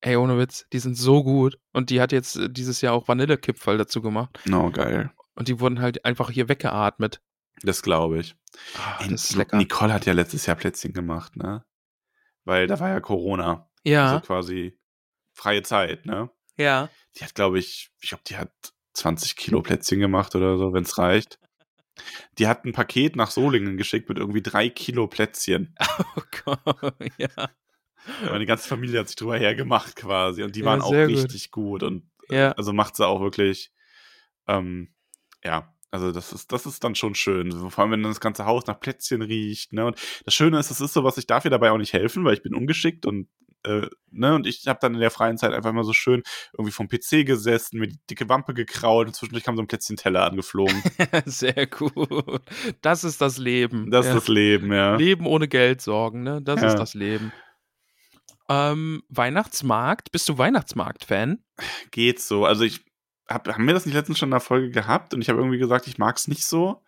Ey, 0.00 0.16
ohne 0.16 0.38
Witz, 0.38 0.66
die 0.72 0.78
sind 0.78 0.96
so 0.96 1.22
gut. 1.22 1.58
Und 1.72 1.90
die 1.90 2.00
hat 2.00 2.12
jetzt 2.12 2.36
äh, 2.36 2.50
dieses 2.50 2.80
Jahr 2.80 2.94
auch 2.94 3.08
Vanillekipferl 3.08 3.78
dazu 3.78 4.02
gemacht. 4.02 4.38
Oh, 4.52 4.70
geil. 4.70 5.10
Und 5.34 5.48
die 5.48 5.60
wurden 5.60 5.80
halt 5.80 6.04
einfach 6.04 6.30
hier 6.30 6.48
weggeatmet. 6.48 7.20
Das 7.62 7.82
glaube 7.82 8.18
ich. 8.20 8.36
Ah, 8.76 8.98
Ey, 9.02 9.08
das. 9.10 9.34
Nicole 9.52 9.92
hat 9.92 10.06
ja 10.06 10.12
letztes 10.12 10.46
Jahr 10.46 10.56
Plätzchen 10.56 10.92
gemacht, 10.92 11.36
ne? 11.36 11.64
Weil 12.44 12.66
da 12.66 12.78
war 12.80 12.88
ja 12.90 13.00
Corona. 13.00 13.70
Ja, 13.84 14.06
Also 14.12 14.20
quasi 14.26 14.78
freie 15.32 15.62
Zeit, 15.62 16.06
ne? 16.06 16.30
ja. 16.56 16.88
Die 17.18 17.24
hat, 17.24 17.34
glaube 17.36 17.58
ich, 17.60 17.90
ich 18.00 18.08
glaube, 18.08 18.24
die 18.26 18.36
hat 18.36 18.50
20 18.94 19.36
Kilo 19.36 19.62
Plätzchen 19.62 20.00
gemacht 20.00 20.34
oder 20.34 20.56
so, 20.58 20.72
wenn 20.72 20.82
es 20.82 20.98
reicht. 20.98 21.38
Die 22.38 22.48
hat 22.48 22.64
ein 22.64 22.72
Paket 22.72 23.14
nach 23.14 23.30
Solingen 23.30 23.76
geschickt 23.76 24.08
mit 24.08 24.18
irgendwie 24.18 24.42
drei 24.42 24.68
Kilo 24.68 25.06
Plätzchen. 25.08 25.74
Oh 26.16 26.22
Gott, 26.44 26.94
ja. 27.18 27.28
Meine 28.28 28.46
ganze 28.46 28.68
Familie 28.68 29.00
hat 29.00 29.06
sich 29.08 29.16
drüber 29.16 29.38
hergemacht 29.38 29.96
quasi 29.96 30.42
und 30.42 30.54
die 30.56 30.60
Ja, 30.60 30.66
waren 30.66 30.82
auch 30.82 30.90
sehr 30.90 31.06
gut. 31.06 31.16
richtig 31.16 31.50
gut. 31.50 31.82
und 31.82 32.10
Ja. 32.30 32.52
also 32.52 32.72
macht 32.72 32.96
sie 32.96 33.06
auch 33.06 33.20
wirklich, 33.20 33.72
ähm, 34.46 34.93
ja, 35.44 35.74
also 35.90 36.10
das 36.10 36.32
ist, 36.32 36.50
das 36.50 36.66
ist 36.66 36.82
dann 36.82 36.96
schon 36.96 37.14
schön. 37.14 37.52
Vor 37.70 37.82
allem, 37.82 37.92
wenn 37.92 38.02
dann 38.02 38.10
das 38.10 38.20
ganze 38.20 38.46
Haus 38.46 38.66
nach 38.66 38.80
Plätzchen 38.80 39.22
riecht, 39.22 39.72
ne? 39.72 39.86
Und 39.86 39.96
das 40.24 40.34
Schöne 40.34 40.58
ist, 40.58 40.70
das 40.70 40.80
ist 40.80 40.92
so 40.92 41.04
was, 41.04 41.18
ich 41.18 41.26
darf 41.26 41.44
ihr 41.44 41.52
dabei 41.52 41.70
auch 41.70 41.78
nicht 41.78 41.92
helfen, 41.92 42.24
weil 42.24 42.34
ich 42.34 42.42
bin 42.42 42.54
ungeschickt 42.54 43.06
und 43.06 43.28
äh, 43.62 43.86
ne, 44.10 44.34
und 44.34 44.46
ich 44.46 44.66
habe 44.66 44.78
dann 44.82 44.94
in 44.94 45.00
der 45.00 45.10
freien 45.10 45.38
Zeit 45.38 45.52
einfach 45.52 45.70
immer 45.70 45.84
so 45.84 45.92
schön 45.92 46.22
irgendwie 46.52 46.72
vom 46.72 46.88
PC 46.88 47.24
gesessen, 47.24 47.78
mir 47.78 47.88
die 47.88 47.98
dicke 48.10 48.28
Wampe 48.28 48.54
gekraut 48.54 49.06
und 49.06 49.14
zwischendurch 49.14 49.44
kam 49.44 49.56
so 49.56 49.62
ein 49.62 49.68
Plätzchen-Teller 49.68 50.24
angeflogen. 50.24 50.82
Sehr 51.24 51.66
gut. 51.66 52.42
Das 52.82 53.04
ist 53.04 53.20
das 53.20 53.38
Leben. 53.38 53.90
Das 53.90 54.06
ja. 54.06 54.12
ist 54.12 54.22
das 54.22 54.28
Leben, 54.28 54.72
ja. 54.72 54.96
Leben 54.96 55.26
ohne 55.26 55.48
Geld 55.48 55.80
sorgen, 55.80 56.22
ne? 56.24 56.42
Das 56.42 56.60
Ja. 56.60 56.68
ist 56.68 56.78
das 56.78 56.94
Leben. 56.94 57.32
Ähm, 58.48 59.02
Weihnachtsmarkt? 59.08 60.12
Bist 60.12 60.28
du 60.28 60.36
Weihnachtsmarkt-Fan? 60.36 61.38
Geht 61.90 62.20
so. 62.20 62.44
Also 62.44 62.64
ich 62.64 62.84
hab, 63.28 63.48
haben 63.48 63.66
wir 63.66 63.74
das 63.74 63.86
nicht 63.86 63.94
letztens 63.94 64.18
schon 64.18 64.28
in 64.28 64.32
der 64.32 64.40
Folge 64.40 64.70
gehabt 64.70 65.14
und 65.14 65.22
ich 65.22 65.28
habe 65.28 65.38
irgendwie 65.38 65.58
gesagt, 65.58 65.86
ich 65.86 65.98
mag 65.98 66.16
es 66.16 66.28
nicht 66.28 66.44
so. 66.44 66.82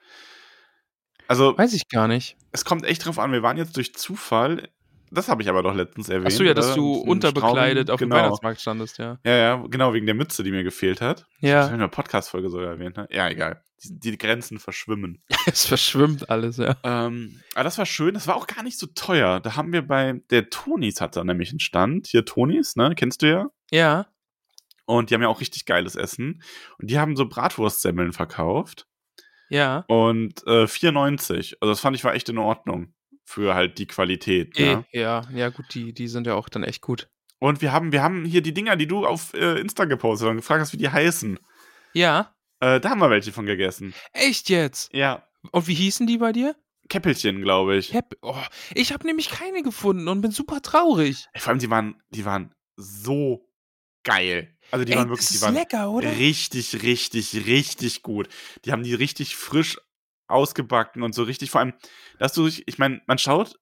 Also 1.28 1.56
Weiß 1.56 1.72
ich 1.72 1.88
gar 1.88 2.08
nicht. 2.08 2.36
es 2.52 2.64
kommt 2.64 2.84
echt 2.84 3.04
drauf 3.04 3.18
an. 3.18 3.32
Wir 3.32 3.42
waren 3.42 3.56
jetzt 3.56 3.76
durch 3.76 3.94
Zufall. 3.94 4.68
Das 5.10 5.28
habe 5.28 5.42
ich 5.42 5.48
aber 5.48 5.62
doch 5.62 5.74
letztens 5.74 6.08
erwähnt. 6.08 6.26
Achso, 6.26 6.42
ja, 6.42 6.52
dass 6.52 6.74
du 6.74 6.94
unterbekleidet 6.94 7.84
Straubing, 7.84 7.94
auf 7.94 7.98
dem 7.98 8.10
genau. 8.10 8.22
Weihnachtsmarkt 8.22 8.60
standest, 8.60 8.98
ja. 8.98 9.18
Ja, 9.24 9.36
ja, 9.36 9.64
genau, 9.68 9.94
wegen 9.94 10.06
der 10.06 10.16
Mütze, 10.16 10.42
die 10.42 10.50
mir 10.50 10.64
gefehlt 10.64 11.00
hat. 11.00 11.18
Das 11.18 11.26
habe 11.26 11.36
ich 11.40 11.50
Ja, 11.50 11.66
in 11.68 11.78
der 11.78 11.88
Podcast-Folge 11.88 12.50
sogar 12.50 12.68
erwähnt. 12.70 12.96
Ne? 12.96 13.06
Ja, 13.10 13.28
egal. 13.28 13.62
Die, 13.84 14.00
die 14.00 14.18
Grenzen 14.18 14.58
verschwimmen. 14.58 15.22
es 15.46 15.64
verschwimmt 15.66 16.28
alles, 16.28 16.56
ja. 16.56 16.76
Ähm, 16.82 17.40
aber 17.54 17.64
das 17.64 17.78
war 17.78 17.86
schön. 17.86 18.14
Das 18.14 18.26
war 18.26 18.34
auch 18.34 18.46
gar 18.46 18.62
nicht 18.62 18.78
so 18.78 18.86
teuer. 18.86 19.38
Da 19.40 19.54
haben 19.54 19.72
wir 19.72 19.82
bei 19.82 20.20
der 20.30 20.50
Tonis 20.50 21.00
hat 21.00 21.16
da 21.16 21.22
nämlich 21.22 21.50
einen 21.50 21.60
Stand. 21.60 22.08
Hier 22.08 22.24
Tonis, 22.24 22.74
ne? 22.74 22.94
Kennst 22.96 23.22
du 23.22 23.30
ja? 23.30 23.46
Ja, 23.70 24.06
Und 24.86 25.10
die 25.10 25.14
haben 25.14 25.22
ja 25.22 25.28
auch 25.28 25.40
richtig 25.40 25.66
geiles 25.66 25.94
Essen. 25.96 26.42
Und 26.78 26.90
die 26.90 26.98
haben 26.98 27.16
so 27.16 27.26
Bratwurstsemmeln 27.28 28.12
verkauft. 28.12 28.86
ja. 29.50 29.84
Und 29.88 30.42
äh, 30.46 30.64
4,90. 30.64 31.56
Also 31.60 31.72
das 31.72 31.80
fand 31.80 31.96
ich 31.96 32.04
war 32.04 32.14
echt 32.14 32.28
in 32.28 32.38
Ordnung. 32.38 32.92
Für 33.28 33.54
halt 33.54 33.78
die 33.78 33.88
Qualität. 33.88 34.56
Ne? 34.56 34.84
ja, 34.92 35.22
ja, 35.34 35.48
gut, 35.48 35.66
die, 35.74 35.92
die 35.92 36.06
sind 36.06 36.28
ja 36.28 36.34
auch 36.34 36.48
dann 36.48 36.62
echt 36.62 36.80
gut. 36.80 37.08
Und 37.40 37.60
wir 37.60 37.72
haben, 37.72 37.90
wir 37.90 38.00
haben 38.02 38.24
hier 38.24 38.40
die 38.40 38.54
Dinger, 38.54 38.76
die 38.76 38.86
du 38.86 39.04
auf 39.04 39.34
äh, 39.34 39.58
Insta 39.60 39.84
gepostet 39.84 40.26
hast 40.26 40.30
und 40.30 40.36
gefragt 40.36 40.60
hast, 40.60 40.72
wie 40.72 40.76
die 40.78 40.88
heißen. 40.88 41.38
Ja, 41.92 42.32
Äh, 42.60 42.78
da 42.80 42.90
haben 42.90 43.00
wir 43.00 43.10
welche 43.10 43.32
von 43.32 43.44
gegessen. 43.46 43.92
echt 44.12 44.48
jetzt? 44.48 44.94
Ja. 44.94 45.26
Und 45.50 45.66
wie 45.66 45.74
hießen 45.74 46.06
die 46.06 46.18
bei 46.18 46.32
dir? 46.32 46.54
Käppelchen, 46.88 47.42
glaube 47.42 47.76
ich. 47.76 47.90
Ich 47.90 47.96
hab, 47.96 48.14
oh, 48.22 48.36
ich 48.74 48.92
habe 48.92 49.04
nämlich 49.06 49.28
keine 49.28 49.62
gefunden 49.62 50.06
und 50.06 50.20
bin 50.20 50.30
super 50.30 50.62
traurig. 50.62 51.26
Vor 51.36 51.50
allem, 51.50 51.58
die 51.58 51.68
waren, 51.70 52.00
die 52.10 52.24
waren 52.24 52.54
so 52.76 53.45
geil. 54.06 54.56
Also 54.70 54.84
die 54.84 54.92
Ey, 54.92 54.98
waren 54.98 55.10
wirklich, 55.10 55.28
die 55.28 55.40
waren 55.42 55.54
lecker, 55.54 55.92
richtig, 55.94 56.82
richtig, 56.82 57.46
richtig 57.46 58.02
gut. 58.02 58.28
Die 58.64 58.72
haben 58.72 58.82
die 58.82 58.94
richtig 58.94 59.36
frisch 59.36 59.78
ausgebacken 60.28 61.02
und 61.02 61.14
so 61.14 61.22
richtig, 61.22 61.50
vor 61.50 61.60
allem, 61.60 61.74
dass 62.18 62.32
du 62.32 62.46
dich, 62.46 62.66
ich 62.66 62.78
meine, 62.78 63.02
man 63.06 63.18
schaut, 63.18 63.60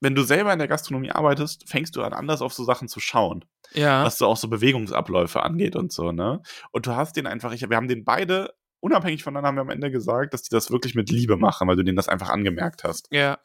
wenn 0.00 0.14
du 0.14 0.22
selber 0.22 0.52
in 0.52 0.58
der 0.58 0.68
Gastronomie 0.68 1.10
arbeitest, 1.10 1.68
fängst 1.68 1.96
du 1.96 2.02
an, 2.02 2.12
anders 2.12 2.40
auf 2.40 2.52
so 2.52 2.62
Sachen 2.64 2.88
zu 2.88 3.00
schauen. 3.00 3.44
Ja, 3.72 4.04
was 4.04 4.18
so 4.18 4.26
auch 4.26 4.36
so 4.36 4.48
Bewegungsabläufe 4.48 5.42
angeht 5.42 5.74
und 5.74 5.92
so, 5.92 6.12
ne? 6.12 6.40
Und 6.70 6.86
du 6.86 6.94
hast 6.94 7.16
den 7.16 7.26
einfach, 7.26 7.52
ich, 7.52 7.68
wir 7.68 7.76
haben 7.76 7.88
den 7.88 8.04
beide, 8.04 8.54
unabhängig 8.80 9.24
voneinander, 9.24 9.48
haben 9.48 9.56
wir 9.56 9.62
am 9.62 9.70
Ende 9.70 9.90
gesagt, 9.90 10.34
dass 10.34 10.42
die 10.42 10.50
das 10.50 10.70
wirklich 10.70 10.94
mit 10.94 11.10
Liebe 11.10 11.36
machen, 11.36 11.66
weil 11.66 11.76
du 11.76 11.82
denen 11.82 11.96
das 11.96 12.08
einfach 12.08 12.28
angemerkt 12.28 12.84
hast. 12.84 13.08
ja. 13.10 13.38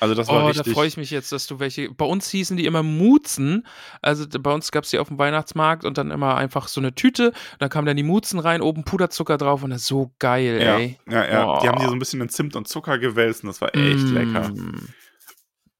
Also 0.00 0.14
das 0.14 0.28
war 0.28 0.36
Oh, 0.36 0.40
da 0.40 0.46
richtig. 0.48 0.72
freue 0.72 0.86
ich 0.88 0.96
mich 0.96 1.10
jetzt, 1.10 1.30
dass 1.32 1.46
du 1.46 1.60
welche. 1.60 1.90
Bei 1.90 2.04
uns 2.06 2.28
hießen 2.30 2.56
die 2.56 2.64
immer 2.66 2.82
Mutzen. 2.82 3.66
Also 4.02 4.26
bei 4.28 4.52
uns 4.52 4.72
gab 4.72 4.84
es 4.84 4.90
die 4.90 4.98
auf 4.98 5.08
dem 5.08 5.18
Weihnachtsmarkt 5.18 5.84
und 5.84 5.98
dann 5.98 6.10
immer 6.10 6.36
einfach 6.36 6.68
so 6.68 6.80
eine 6.80 6.94
Tüte. 6.94 7.32
Dann 7.58 7.68
kamen 7.68 7.86
dann 7.86 7.96
die 7.96 8.02
Mutzen 8.02 8.38
rein, 8.38 8.62
oben 8.62 8.84
Puderzucker 8.84 9.36
drauf 9.36 9.62
und 9.62 9.70
das 9.70 9.82
ist 9.82 9.88
so 9.88 10.12
geil, 10.18 10.60
ja, 10.62 10.76
ey. 10.78 10.98
ja, 11.08 11.24
ja. 11.30 11.60
Die 11.60 11.68
haben 11.68 11.78
die 11.80 11.86
so 11.86 11.92
ein 11.92 11.98
bisschen 11.98 12.20
in 12.20 12.28
Zimt 12.30 12.56
und 12.56 12.66
Zucker 12.66 12.98
gewälzt 12.98 13.44
und 13.44 13.48
das 13.48 13.60
war 13.60 13.74
echt 13.74 14.06
Mm. 14.06 14.14
lecker. 14.14 14.52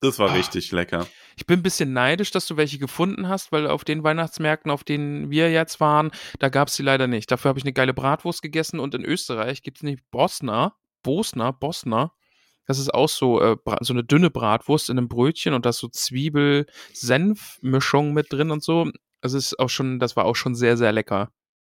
Das 0.03 0.19
war 0.19 0.31
Ah. 0.31 0.33
richtig 0.35 0.73
lecker. 0.73 1.07
Ich 1.37 1.47
bin 1.47 1.61
ein 1.61 1.63
bisschen 1.63 1.93
neidisch, 1.93 2.31
dass 2.31 2.47
du 2.47 2.57
welche 2.57 2.79
gefunden 2.79 3.29
hast, 3.29 3.53
weil 3.53 3.67
auf 3.67 3.85
den 3.85 4.03
Weihnachtsmärkten, 4.03 4.71
auf 4.71 4.83
denen 4.85 5.31
wir 5.31 5.51
jetzt 5.51 5.79
waren, 5.81 6.11
da 6.39 6.49
gab 6.49 6.69
es 6.69 6.77
die 6.77 6.83
leider 6.83 7.07
nicht. 7.07 7.31
Dafür 7.31 7.51
habe 7.51 7.59
ich 7.59 7.65
eine 7.65 7.73
geile 7.73 7.93
Bratwurst 7.95 8.41
gegessen 8.43 8.81
und 8.81 8.95
in 8.95 9.05
Österreich 9.05 9.63
gibt 9.63 9.79
es 9.79 9.83
nicht 9.83 10.03
Bosner, 10.11 10.75
Bosner, 11.03 11.53
Bosner. 11.53 12.13
Das 12.67 12.79
ist 12.79 12.95
auch 12.95 13.09
so, 13.09 13.41
äh, 13.41 13.57
so 13.81 13.93
eine 13.93 14.05
dünne 14.05 14.31
Bratwurst 14.31 14.91
in 14.91 14.99
einem 14.99 15.09
Brötchen 15.09 15.55
und 15.55 15.67
da 15.67 15.71
ist 15.71 15.79
so 15.79 15.89
Zwiebel-Senf-Mischung 15.89 18.13
mit 18.13 18.33
drin 18.33 18.51
und 18.51 18.63
so. 18.63 18.91
Das 19.21 19.33
ist 19.33 19.59
auch 19.59 19.69
schon, 19.69 19.99
das 19.99 20.15
war 20.17 20.25
auch 20.25 20.37
schon 20.37 20.55
sehr, 20.55 20.77
sehr 20.77 20.93
lecker. 20.93 21.31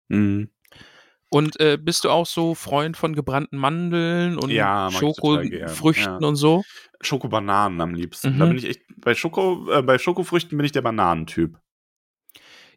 Mhm. 0.09 0.51
Und 1.31 1.59
äh, 1.61 1.79
bist 1.81 2.05
du 2.05 2.11
auch 2.11 2.27
so 2.27 2.55
Freund 2.55 2.97
von 2.99 3.15
gebrannten 3.15 3.57
Mandeln 3.57 4.37
und 4.39 4.51
Ja, 4.51 4.91
Schokofrüchten 4.91 6.19
ja. 6.21 6.29
und 6.29 6.37
so? 6.37 6.63
Schokobananen 7.01 7.81
am 7.81 7.95
liebsten. 7.95 8.35
Mhm. 8.35 8.39
Da 8.39 8.47
bin 8.47 8.59
ich 8.59 8.67
echt, 8.67 8.83
bei 8.99 9.15
Schoko, 9.15 9.71
äh, 9.73 9.81
bei 9.83 9.99
Schokofrüchten 9.99 10.59
bin 10.59 10.67
ich 10.67 10.73
der 10.73 10.83
Bananentyp. 10.83 11.59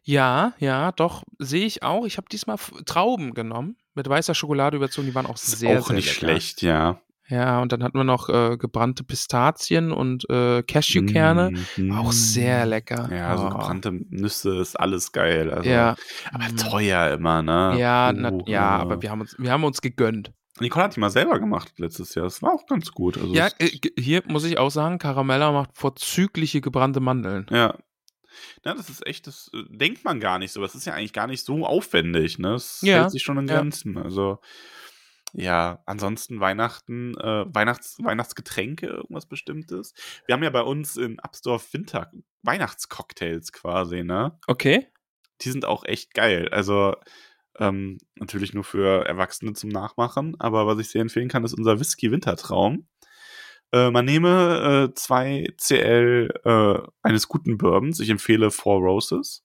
Ja, 0.04 0.54
ja, 0.58 0.92
doch, 0.92 1.22
sehe 1.38 1.66
ich 1.66 1.82
auch. 1.82 2.06
Ich 2.06 2.16
habe 2.16 2.28
diesmal 2.30 2.56
Trauben 2.86 3.34
genommen, 3.34 3.76
mit 3.94 4.08
weißer 4.08 4.34
Schokolade 4.34 4.76
überzogen. 4.76 5.08
Die 5.08 5.14
waren 5.14 5.26
auch 5.26 5.36
sehr, 5.36 5.80
auch 5.80 5.88
sehr 5.88 5.96
nicht 5.96 6.06
lecker. 6.06 6.18
schlecht, 6.18 6.62
ja. 6.62 7.02
Ja, 7.28 7.60
und 7.60 7.72
dann 7.72 7.82
hatten 7.82 7.98
wir 7.98 8.04
noch 8.04 8.28
äh, 8.28 8.56
gebrannte 8.56 9.02
Pistazien 9.02 9.90
und 9.92 10.28
äh, 10.30 10.62
Cashewkerne. 10.62 11.52
Mm, 11.76 11.92
Auch 11.92 12.12
sehr 12.12 12.66
lecker. 12.66 13.08
Ja, 13.12 13.36
so 13.36 13.46
Oh. 13.46 13.50
gebrannte 13.50 13.92
Nüsse 13.92 14.56
ist 14.60 14.78
alles 14.78 15.10
geil. 15.12 15.50
Also, 15.52 15.68
Ja, 15.68 15.96
Aber 16.32 16.44
Mm. 16.52 16.56
teuer 16.56 17.10
immer, 17.14 17.42
ne? 17.42 17.76
ja, 17.80 18.12
Puh, 18.12 18.18
na, 18.20 18.32
ja, 18.46 18.76
aber 18.76 19.02
wir 19.02 19.10
haben 19.10 19.20
uns, 19.22 19.34
wir 19.38 19.50
haben 19.50 19.64
uns 19.64 19.80
gegönnt. 19.80 20.32
Nicole 20.60 20.84
hat 20.84 20.96
die 20.96 21.00
mal 21.00 21.10
selber 21.10 21.38
gemacht 21.38 21.72
letztes 21.78 22.14
Jahr. 22.14 22.24
Das 22.24 22.40
war 22.42 22.52
auch 22.54 22.66
ganz 22.66 22.92
gut. 22.92 23.18
Also 23.18 23.34
Ja, 23.34 23.48
äh, 23.58 23.70
hier 23.98 24.22
muss 24.26 24.44
ich 24.44 24.56
auch 24.58 24.70
sagen, 24.70 24.98
Caramella 24.98 25.52
macht 25.52 25.70
vorzügliche 25.74 26.60
gebrannte 26.60 27.00
Mandeln. 27.00 27.46
ja. 27.50 27.74
Ja, 28.66 28.74
das 28.74 28.90
ist 28.90 29.06
echt, 29.06 29.26
das 29.26 29.50
äh, 29.54 29.62
denkt 29.70 30.04
man 30.04 30.20
gar 30.20 30.38
nicht 30.38 30.52
so. 30.52 30.60
Das 30.60 30.74
ist 30.74 30.84
ja 30.84 30.92
eigentlich 30.92 31.14
gar 31.14 31.26
nicht 31.26 31.42
so 31.44 31.64
aufwendig, 31.64 32.38
ne? 32.38 32.54
Es 32.54 32.82
Ja, 32.82 32.98
hält 33.00 33.10
sich 33.12 33.22
schon 33.22 33.38
in 33.38 33.46
ja. 33.48 33.60
Grenzen. 33.60 33.96
Also, 33.96 34.40
ja, 35.38 35.82
ansonsten 35.86 36.40
Weihnachten, 36.40 37.14
äh, 37.18 37.44
Weihnachts 37.54 37.98
Weihnachtsgetränke, 38.02 38.86
irgendwas 38.86 39.26
Bestimmtes. 39.26 39.92
Wir 40.26 40.34
haben 40.34 40.42
ja 40.42 40.50
bei 40.50 40.62
uns 40.62 40.96
in 40.96 41.20
Absdorf 41.20 41.72
Winter 41.74 42.10
Weihnachtscocktails 42.42 43.52
quasi, 43.52 44.02
ne? 44.04 44.38
Okay. 44.46 44.88
Die 45.42 45.50
sind 45.50 45.64
auch 45.66 45.84
echt 45.84 46.14
geil. 46.14 46.48
Also, 46.50 46.94
Ähm, 47.58 47.98
natürlich 48.16 48.52
nur 48.54 48.64
für 48.64 49.06
Erwachsene 49.06 49.54
zum 49.54 49.70
Nachmachen, 49.70 50.36
aber 50.38 50.66
was 50.66 50.78
ich 50.78 50.90
sehr 50.90 51.00
empfehlen 51.02 51.28
kann, 51.28 51.44
ist 51.44 51.54
unser 51.54 51.80
Whisky 51.80 52.10
Wintertraum. 52.12 52.86
Äh, 53.72 53.90
man 53.90 54.04
nehme 54.04 54.90
äh, 54.90 54.94
zwei 54.94 55.48
CL 55.58 56.30
äh, 56.44 56.78
eines 57.02 57.28
guten 57.28 57.58
Bourbons. 57.58 58.00
Ich 58.00 58.10
empfehle 58.10 58.50
Four 58.50 58.80
Roses. 58.80 59.44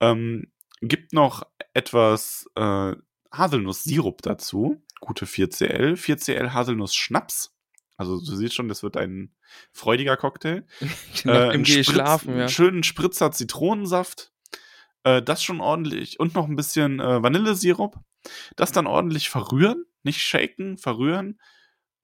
Ähm, 0.00 0.52
gibt 0.80 1.12
noch 1.12 1.42
etwas 1.74 2.46
äh, 2.56 2.94
Haselnuss-Sirup 3.32 4.22
dazu. 4.22 4.82
Gute 5.00 5.26
4CL. 5.26 5.94
4CL 5.96 6.52
Haselnuss-Schnaps. 6.52 7.54
Also 7.96 8.16
du 8.18 8.36
siehst 8.36 8.54
schon, 8.54 8.68
das 8.68 8.82
wird 8.82 8.96
ein 8.96 9.34
freudiger 9.72 10.16
Cocktail. 10.16 10.64
Gehe 11.24 11.60
ich 11.60 11.68
Spritz- 11.68 11.92
schlafen, 11.92 12.38
ja. 12.38 12.48
schönen 12.48 12.82
Spritzer 12.84 13.32
Zitronensaft. 13.32 14.32
Äh, 15.04 15.22
das 15.22 15.42
schon 15.42 15.60
ordentlich. 15.60 16.20
Und 16.20 16.34
noch 16.34 16.48
ein 16.48 16.56
bisschen 16.56 17.00
äh, 17.00 17.22
Vanillesirup. 17.22 17.96
Das 18.56 18.72
dann 18.72 18.86
ordentlich 18.86 19.28
verrühren. 19.30 19.84
Nicht 20.02 20.20
shaken, 20.20 20.78
verrühren. 20.78 21.40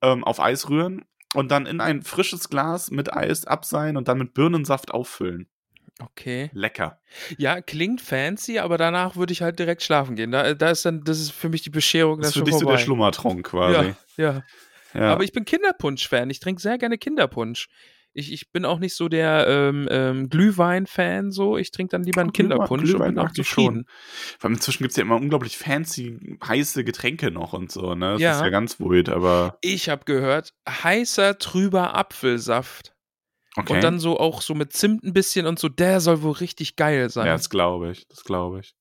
Ähm, 0.02 0.24
auf 0.24 0.40
Eis 0.40 0.68
rühren. 0.68 1.04
Und 1.34 1.50
dann 1.50 1.66
in 1.66 1.80
ein 1.80 2.02
frisches 2.02 2.48
Glas 2.48 2.90
mit 2.90 3.12
Eis 3.12 3.44
abseihen 3.44 3.96
und 3.96 4.08
dann 4.08 4.18
mit 4.18 4.34
Birnensaft 4.34 4.92
auffüllen. 4.92 5.48
Okay. 6.00 6.50
Lecker. 6.52 6.98
Ja, 7.38 7.60
klingt 7.60 8.00
fancy, 8.00 8.58
aber 8.58 8.78
danach 8.78 9.14
würde 9.16 9.32
ich 9.32 9.42
halt 9.42 9.58
direkt 9.58 9.82
schlafen 9.82 10.16
gehen. 10.16 10.32
Da, 10.32 10.54
da 10.54 10.70
ist 10.70 10.84
dann, 10.84 11.04
das 11.04 11.20
ist 11.20 11.30
für 11.30 11.48
mich 11.48 11.62
die 11.62 11.70
Bescherung 11.70 12.18
Das 12.20 12.30
ist 12.30 12.34
für 12.38 12.42
dich 12.42 12.52
schon 12.52 12.60
so 12.60 12.66
der 12.66 12.72
vorbei. 12.72 12.84
Schlummertrunk 12.84 13.46
quasi. 13.46 13.94
Ja, 14.16 14.24
ja. 14.32 14.42
Ja. 14.92 15.12
Aber 15.12 15.24
ich 15.24 15.32
bin 15.32 15.44
Kinderpunsch-Fan. 15.44 16.30
Ich 16.30 16.40
trinke 16.40 16.60
sehr 16.62 16.78
gerne 16.78 16.98
Kinderpunsch. 16.98 17.68
Ich, 18.16 18.32
ich 18.32 18.52
bin 18.52 18.64
auch 18.64 18.78
nicht 18.78 18.94
so 18.94 19.08
der 19.08 19.46
ähm, 19.48 19.88
ähm, 19.90 20.28
Glühwein-Fan, 20.28 21.32
so. 21.32 21.58
Ich 21.58 21.72
trinke 21.72 21.90
dann 21.90 22.04
lieber 22.04 22.20
einen 22.20 22.30
Glühwein- 22.30 22.50
Kinderpunsch 22.50 22.82
und 22.82 22.88
Glühwein 22.90 23.14
bin 23.16 23.24
auch 23.24 23.32
zufrieden. 23.32 23.86
Vor 24.38 24.48
allem 24.48 24.54
inzwischen 24.54 24.84
gibt 24.84 24.92
es 24.92 24.96
ja 24.96 25.02
immer 25.02 25.16
unglaublich 25.16 25.58
fancy, 25.58 26.38
heiße 26.46 26.84
Getränke 26.84 27.32
noch 27.32 27.54
und 27.54 27.72
so, 27.72 27.96
ne? 27.96 28.12
Das 28.12 28.20
Ja. 28.20 28.36
ist 28.36 28.42
ja 28.42 28.50
ganz 28.50 28.78
wild, 28.78 29.08
aber 29.08 29.58
Ich 29.62 29.88
habe 29.88 30.04
gehört, 30.04 30.52
heißer, 30.68 31.38
trüber 31.38 31.94
Apfelsaft. 31.96 32.93
Okay. 33.56 33.74
Und 33.74 33.84
dann 33.84 33.98
so 33.98 34.18
auch 34.18 34.42
so 34.42 34.54
mit 34.54 34.72
Zimt 34.72 35.04
ein 35.04 35.12
bisschen 35.12 35.46
und 35.46 35.58
so, 35.58 35.68
der 35.68 36.00
soll 36.00 36.22
wohl 36.22 36.32
richtig 36.32 36.76
geil 36.76 37.10
sein. 37.10 37.26
ja, 37.26 37.32
das 37.32 37.50
glaube 37.50 37.90
ich, 37.90 38.06
das 38.08 38.24
glaube 38.24 38.60
ich. 38.60 38.74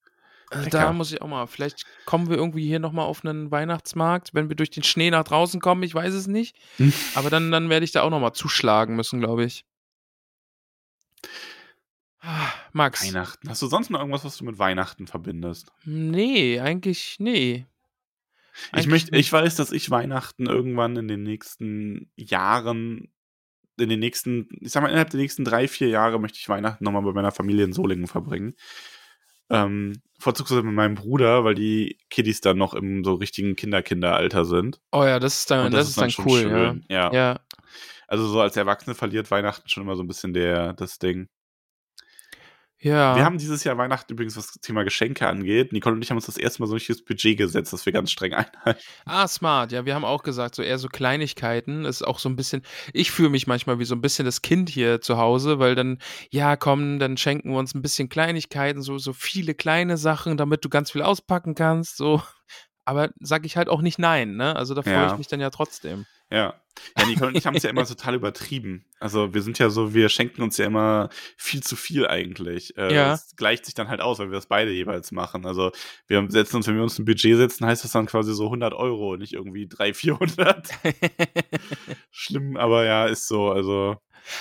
Also 0.50 0.70
da 0.70 0.94
muss 0.94 1.12
ich 1.12 1.22
auch 1.22 1.28
mal, 1.28 1.48
vielleicht 1.48 1.84
kommen 2.06 2.30
wir 2.30 2.38
irgendwie 2.38 2.68
hier 2.68 2.80
nochmal 2.80 3.06
auf 3.06 3.26
einen 3.26 3.50
Weihnachtsmarkt, 3.50 4.34
wenn 4.34 4.50
wir 4.50 4.56
durch 4.56 4.70
den 4.70 4.84
Schnee 4.84 5.10
nach 5.10 5.24
draußen 5.24 5.60
kommen, 5.60 5.82
ich 5.84 5.96
weiß 5.96 6.14
es 6.14 6.28
nicht. 6.28 6.56
Hm. 6.78 6.94
Aber 7.16 7.30
dann, 7.30 7.52
dann 7.52 7.70
werde 7.70 7.84
ich 7.84 7.92
da 7.92 8.04
auch 8.04 8.12
nochmal 8.12 8.34
zuschlagen 8.34 8.96
müssen, 8.96 9.20
glaube 9.20 9.46
ich. 9.46 9.66
Ah, 12.20 12.52
Max. 12.72 13.06
Weihnachten. 13.06 13.50
Hast 13.50 13.62
du 13.62 13.68
sonst 13.68 13.90
noch 13.90 14.00
irgendwas, 14.00 14.24
was 14.24 14.38
du 14.38 14.46
mit 14.46 14.58
Weihnachten 14.60 15.08
verbindest? 15.08 15.72
Nee, 15.84 16.60
eigentlich, 16.60 17.18
nee. 17.20 17.66
Ich 18.54 18.74
Eigentlich 18.74 18.88
möchte, 18.88 19.12
nicht. 19.12 19.26
ich 19.26 19.34
weiß, 19.34 19.56
dass 19.56 19.72
ich 19.72 19.90
Weihnachten 19.90 20.46
irgendwann 20.46 20.96
in 20.96 21.08
den 21.08 21.24
nächsten 21.24 22.12
Jahren, 22.16 23.12
in 23.80 23.90
den 23.90 24.00
nächsten, 24.00 24.48
ich 24.62 24.72
sag 24.72 24.82
mal, 24.84 24.90
innerhalb 24.90 25.10
der 25.10 25.20
nächsten 25.20 25.44
drei, 25.46 25.68
vier 25.68 25.88
Jahre 25.90 26.20
möchte 26.20 26.40
ich 26.40 26.50
Weihnachten 26.50 26.84
nochmal 26.84 27.02
bei 27.04 27.14
meiner 27.14 27.32
Familie 27.32 27.66
in 27.66 27.74
Solingen 27.74 28.08
verbringen. 28.08 28.54
Ähm, 29.50 30.02
vorzugsweise 30.20 30.64
mit 30.64 30.74
meinem 30.74 30.96
Bruder, 30.96 31.44
weil 31.44 31.56
die 31.56 31.98
Kiddies 32.10 32.42
dann 32.42 32.58
noch 32.58 32.74
im 32.74 33.04
so 33.04 33.16
richtigen 33.16 33.56
Kinder-Kinderalter 33.56 34.46
sind. 34.46 34.80
Oh 34.92 35.04
ja, 35.04 35.20
das 35.20 35.40
ist 35.42 35.52
dann, 35.52 35.68
Und 35.68 35.74
das, 35.74 35.90
ist 35.90 35.98
dann, 36.00 36.12
schon 36.12 36.26
cool, 36.26 36.42
schön. 36.42 36.86
ja. 36.90 37.12
ja. 37.12 37.14
Ja, 37.14 37.40
Also 38.08 38.28
so 38.28 38.42
als 38.42 38.56
Erwachsene 38.56 38.96
verliert 38.96 39.30
Weihnachten 39.32 39.68
schon 39.70 39.84
immer 39.84 39.96
so 39.96 40.04
ein 40.04 40.08
bisschen 40.08 40.34
der, 40.34 40.74
das 40.74 40.98
Ding. 40.98 41.28
Ja. 42.84 43.16
Wir 43.16 43.26
haben 43.26 43.38
dieses 43.38 43.64
Jahr 43.64 43.78
Weihnachten 43.78 44.14
übrigens, 44.14 44.38
was 44.38 44.48
das 44.48 44.62
Thema 44.62 44.84
Geschenke 44.84 45.28
angeht. 45.28 45.74
Nicole 45.74 45.96
und 45.96 46.02
ich 46.04 46.10
haben 46.12 46.18
uns 46.18 46.26
das 46.28 46.38
erste 46.38 46.62
Mal 46.62 46.68
so 46.68 46.74
ein 46.74 46.78
richtiges 46.78 47.04
Budget 47.04 47.38
gesetzt, 47.38 47.74
das 47.74 47.86
wir 47.86 47.94
ganz 47.94 48.12
streng 48.12 48.34
einhalten. 48.36 48.80
Ah, 49.06 49.28
smart. 49.28 49.72
Ja, 49.72 49.86
wir 49.86 49.96
haben 49.96 50.06
auch 50.06 50.24
gesagt, 50.24 50.54
so 50.56 50.62
eher 50.62 50.78
so 50.78 50.88
Kleinigkeiten. 50.90 51.86
Ist 51.86 52.06
auch 52.06 52.20
so 52.20 52.30
ein 52.30 52.36
bisschen, 52.36 52.62
ich 52.94 53.10
fühle 53.12 53.30
mich 53.30 53.48
manchmal 53.48 53.80
wie 53.80 53.86
so 53.86 53.96
ein 53.96 54.02
bisschen 54.02 54.26
das 54.26 54.42
Kind 54.42 54.70
hier 54.70 55.02
zu 55.02 55.18
Hause, 55.18 55.60
weil 55.60 55.76
dann, 55.76 55.98
ja, 56.30 56.56
komm, 56.56 57.00
dann 57.00 57.18
schenken 57.18 57.52
wir 57.52 57.58
uns 57.60 57.74
ein 57.74 57.82
bisschen 57.82 58.10
Kleinigkeiten, 58.10 58.82
so, 58.82 58.98
so 58.98 59.14
viele 59.14 59.54
kleine 59.56 59.98
Sachen, 59.98 60.38
damit 60.38 60.64
du 60.66 60.70
ganz 60.70 60.92
viel 60.92 61.02
auspacken 61.02 61.56
kannst, 61.56 61.98
so. 61.98 62.22
Aber 62.86 63.12
sag 63.22 63.46
ich 63.46 63.56
halt 63.56 63.70
auch 63.70 63.82
nicht 63.82 63.98
nein, 63.98 64.36
ne? 64.36 64.56
Also 64.58 64.74
da 64.74 64.82
freue 64.82 64.94
Ja. 64.94 65.12
ich 65.14 65.18
mich 65.18 65.28
dann 65.28 65.40
ja 65.40 65.50
trotzdem. 65.50 66.06
Ja. 66.34 66.60
Ja, 66.98 67.06
Nicole 67.06 67.28
und 67.28 67.38
ich 67.38 67.46
haben 67.46 67.56
es 67.56 67.62
ja 67.62 67.70
immer 67.70 67.86
total 67.86 68.16
übertrieben. 68.16 68.84
Also 69.00 69.34
wir 69.36 69.44
sind 69.44 69.60
ja 69.60 69.70
so, 69.70 69.94
wir 69.94 70.10
schenken 70.10 70.42
uns 70.42 70.58
ja 70.58 70.66
immer 70.66 71.10
viel 71.38 71.62
zu 71.62 71.76
viel 71.76 72.08
eigentlich. 72.08 72.76
Äh, 72.78 72.94
Ja. 72.94 73.10
Das 73.12 73.36
gleicht 73.36 73.66
sich 73.66 73.76
dann 73.76 73.90
halt 73.90 74.02
aus, 74.02 74.18
weil 74.18 74.30
wir 74.32 74.36
das 74.36 74.48
beide 74.48 74.72
jeweils 74.72 75.12
machen. 75.12 75.46
Also 75.46 75.72
wir 76.08 76.26
setzen 76.30 76.56
uns, 76.58 76.68
wenn 76.68 76.76
wir 76.76 76.82
uns 76.84 76.98
ein 76.98 77.06
Budget 77.06 77.38
setzen, 77.38 77.68
heißt 77.68 77.84
das 77.84 77.92
dann 77.92 78.08
quasi 78.08 78.34
so 78.34 78.46
100 78.46 78.74
Euro, 78.74 79.18
nicht 79.18 79.34
irgendwie 79.34 79.68
300, 79.68 79.96
400. 79.96 80.70
Schlimm, 82.12 82.58
aber 82.58 82.86
ja, 82.86 83.06
ist 83.06 83.28
so. 83.28 83.52
Also 83.52 83.98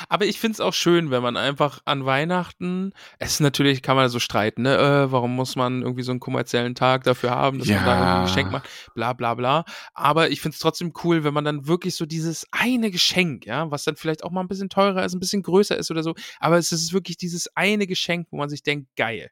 Aber 0.08 0.26
ich 0.26 0.38
finde 0.38 0.54
es 0.54 0.60
auch 0.60 0.72
schön, 0.74 1.10
wenn 1.10 1.22
man 1.22 1.36
einfach 1.36 1.80
an 1.84 2.04
Weihnachten, 2.04 2.92
es 3.18 3.40
natürlich 3.40 3.82
kann 3.82 3.96
man 3.96 4.08
so 4.08 4.18
streiten, 4.18 4.62
ne? 4.62 4.76
Äh, 4.76 5.12
warum 5.12 5.34
muss 5.34 5.56
man 5.56 5.82
irgendwie 5.82 6.02
so 6.02 6.10
einen 6.12 6.20
kommerziellen 6.20 6.74
Tag 6.74 7.04
dafür 7.04 7.30
haben, 7.30 7.58
dass 7.58 7.68
man 7.68 7.84
da 7.84 7.94
Ja. 7.98 8.18
ein 8.20 8.26
Geschenk 8.26 8.50
macht, 8.52 8.68
bla 8.94 9.12
bla 9.12 9.34
bla. 9.34 9.64
Aber 9.94 10.30
ich 10.30 10.40
finde 10.40 10.54
es 10.54 10.60
trotzdem 10.60 10.92
cool, 11.04 11.24
wenn 11.24 11.34
man 11.34 11.44
dann 11.44 11.66
wirklich 11.66 11.94
so 11.96 12.06
dieses 12.06 12.46
eine 12.52 12.90
Geschenk, 12.90 13.46
ja, 13.46 13.70
was 13.70 13.84
dann 13.84 13.96
vielleicht 13.96 14.24
auch 14.24 14.30
mal 14.30 14.40
ein 14.40 14.48
bisschen 14.48 14.68
teurer 14.68 15.04
ist, 15.04 15.14
ein 15.14 15.20
bisschen 15.20 15.42
größer 15.42 15.76
ist 15.76 15.90
oder 15.90 16.02
so, 16.02 16.14
aber 16.40 16.58
es 16.58 16.72
ist 16.72 16.92
wirklich 16.92 17.16
dieses 17.16 17.48
eine 17.56 17.86
Geschenk, 17.86 18.28
wo 18.30 18.36
man 18.36 18.48
sich 18.48 18.62
denkt, 18.62 18.88
geil. 18.96 19.30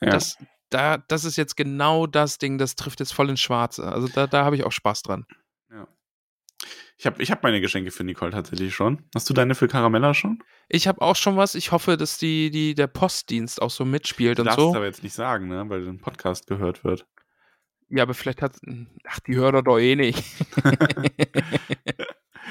ja. 0.00 0.10
Das, 0.10 0.36
da, 0.70 0.96
das 0.96 1.24
ist 1.24 1.36
jetzt 1.36 1.56
genau 1.56 2.06
das 2.06 2.38
Ding, 2.38 2.56
das 2.58 2.76
trifft 2.76 3.00
jetzt 3.00 3.12
voll 3.12 3.28
ins 3.28 3.40
Schwarze. 3.40 3.84
Also 3.84 4.08
da, 4.08 4.26
da 4.26 4.44
habe 4.44 4.56
ich 4.56 4.64
auch 4.64 4.72
Spaß 4.72 5.02
dran. 5.02 5.26
ja. 5.70 5.86
Ich 7.02 7.06
habe 7.06 7.20
ich 7.20 7.32
hab 7.32 7.42
meine 7.42 7.60
Geschenke 7.60 7.90
für 7.90 8.04
Nicole 8.04 8.30
tatsächlich 8.30 8.72
schon. 8.72 9.02
Hast 9.12 9.28
du 9.28 9.34
deine 9.34 9.56
für 9.56 9.66
Caramella 9.66 10.14
schon? 10.14 10.40
Ich 10.68 10.86
habe 10.86 11.02
auch 11.02 11.16
schon 11.16 11.36
was. 11.36 11.56
Ich 11.56 11.72
hoffe, 11.72 11.96
dass 11.96 12.16
die, 12.16 12.48
die, 12.52 12.76
der 12.76 12.86
Postdienst 12.86 13.60
auch 13.60 13.70
so 13.70 13.84
mitspielt 13.84 14.38
und 14.38 14.44
darfst 14.44 14.60
so. 14.60 14.70
es 14.70 14.76
aber 14.76 14.84
jetzt 14.84 15.02
nicht 15.02 15.12
sagen, 15.12 15.48
ne? 15.48 15.64
weil 15.66 15.84
ein 15.88 15.98
Podcast 15.98 16.46
gehört 16.46 16.84
wird. 16.84 17.08
Ja, 17.88 18.04
aber 18.04 18.14
vielleicht 18.14 18.40
hat. 18.40 18.54
Ach, 19.04 19.18
die 19.18 19.34
hört 19.34 19.52
er 19.52 19.62
doch 19.64 19.80
eh 19.80 19.96
nicht. 19.96 20.22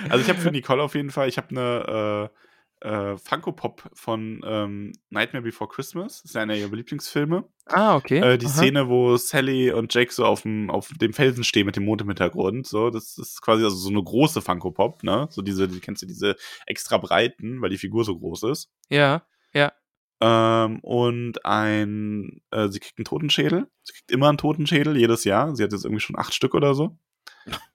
Also 0.10 0.24
ich 0.24 0.30
habe 0.30 0.40
für 0.40 0.52
Nicole 0.52 0.82
auf 0.82 0.96
jeden 0.96 1.12
Fall, 1.12 1.28
ich 1.28 1.38
habe 1.38 1.50
eine 1.50 2.32
äh, 2.32 2.38
äh, 2.82 3.18
Funko 3.18 3.52
Pop 3.52 3.90
von 3.94 4.42
ähm, 4.44 4.94
Nightmare 5.10 5.44
Before 5.44 5.70
Christmas. 5.70 6.22
Das 6.22 6.32
ist 6.32 6.36
einer 6.36 6.56
ihrer 6.56 6.76
Lieblingsfilme. 6.76 7.46
ah, 7.68 7.96
okay. 7.96 8.18
Äh, 8.20 8.38
die 8.38 8.48
Aha. 8.48 8.54
Szene, 8.54 8.90
wo 8.90 9.16
Sally 9.18 9.72
und 9.72 9.94
Jake 9.94 10.12
so 10.12 10.26
auf 10.26 10.42
dem, 10.42 10.70
auf 10.70 10.90
dem 11.00 11.14
Felsen 11.14 11.44
stehen 11.44 11.66
mit 11.66 11.76
dem 11.76 11.86
Mond 11.86 12.02
im 12.02 12.08
Hintergrund. 12.08 12.68
So, 12.68 12.90
das 12.90 13.18
ist 13.18 13.42
quasi 13.42 13.64
also 13.64 13.76
so 13.76 13.90
eine 13.90 14.04
große 14.04 14.42
Funko 14.42 14.72
Pop, 14.72 15.04
ne? 15.04 15.28
So 15.30 15.42
diese, 15.42 15.68
die 15.68 15.80
kennst 15.80 16.02
du, 16.02 16.08
diese 16.08 16.36
extra 16.66 16.98
breiten, 16.98 17.62
weil 17.62 17.70
die 17.70 17.78
Figur 17.78 18.04
so 18.04 18.18
groß 18.18 18.44
ist. 18.44 18.72
Ja, 18.90 19.24
ja. 19.54 19.72
Ähm, 20.20 20.80
und 20.82 21.46
ein, 21.46 22.42
äh, 22.52 22.68
sie 22.70 22.80
kriegt 22.80 23.00
einen 23.00 23.06
Totenschädel. 23.06 23.68
Sie 23.84 23.94
kriegt 23.94 24.12
immer 24.12 24.30
einen 24.30 24.38
Totenschädel, 24.38 24.98
jedes 24.98 25.24
Jahr. 25.24 25.56
Sie 25.56 25.64
hat 25.64 25.72
jetzt 25.72 25.86
irgendwie 25.86 26.02
schon 26.02 26.18
acht 26.18 26.34
Stück 26.34 26.54
oder 26.54 26.76
so. 26.76 26.98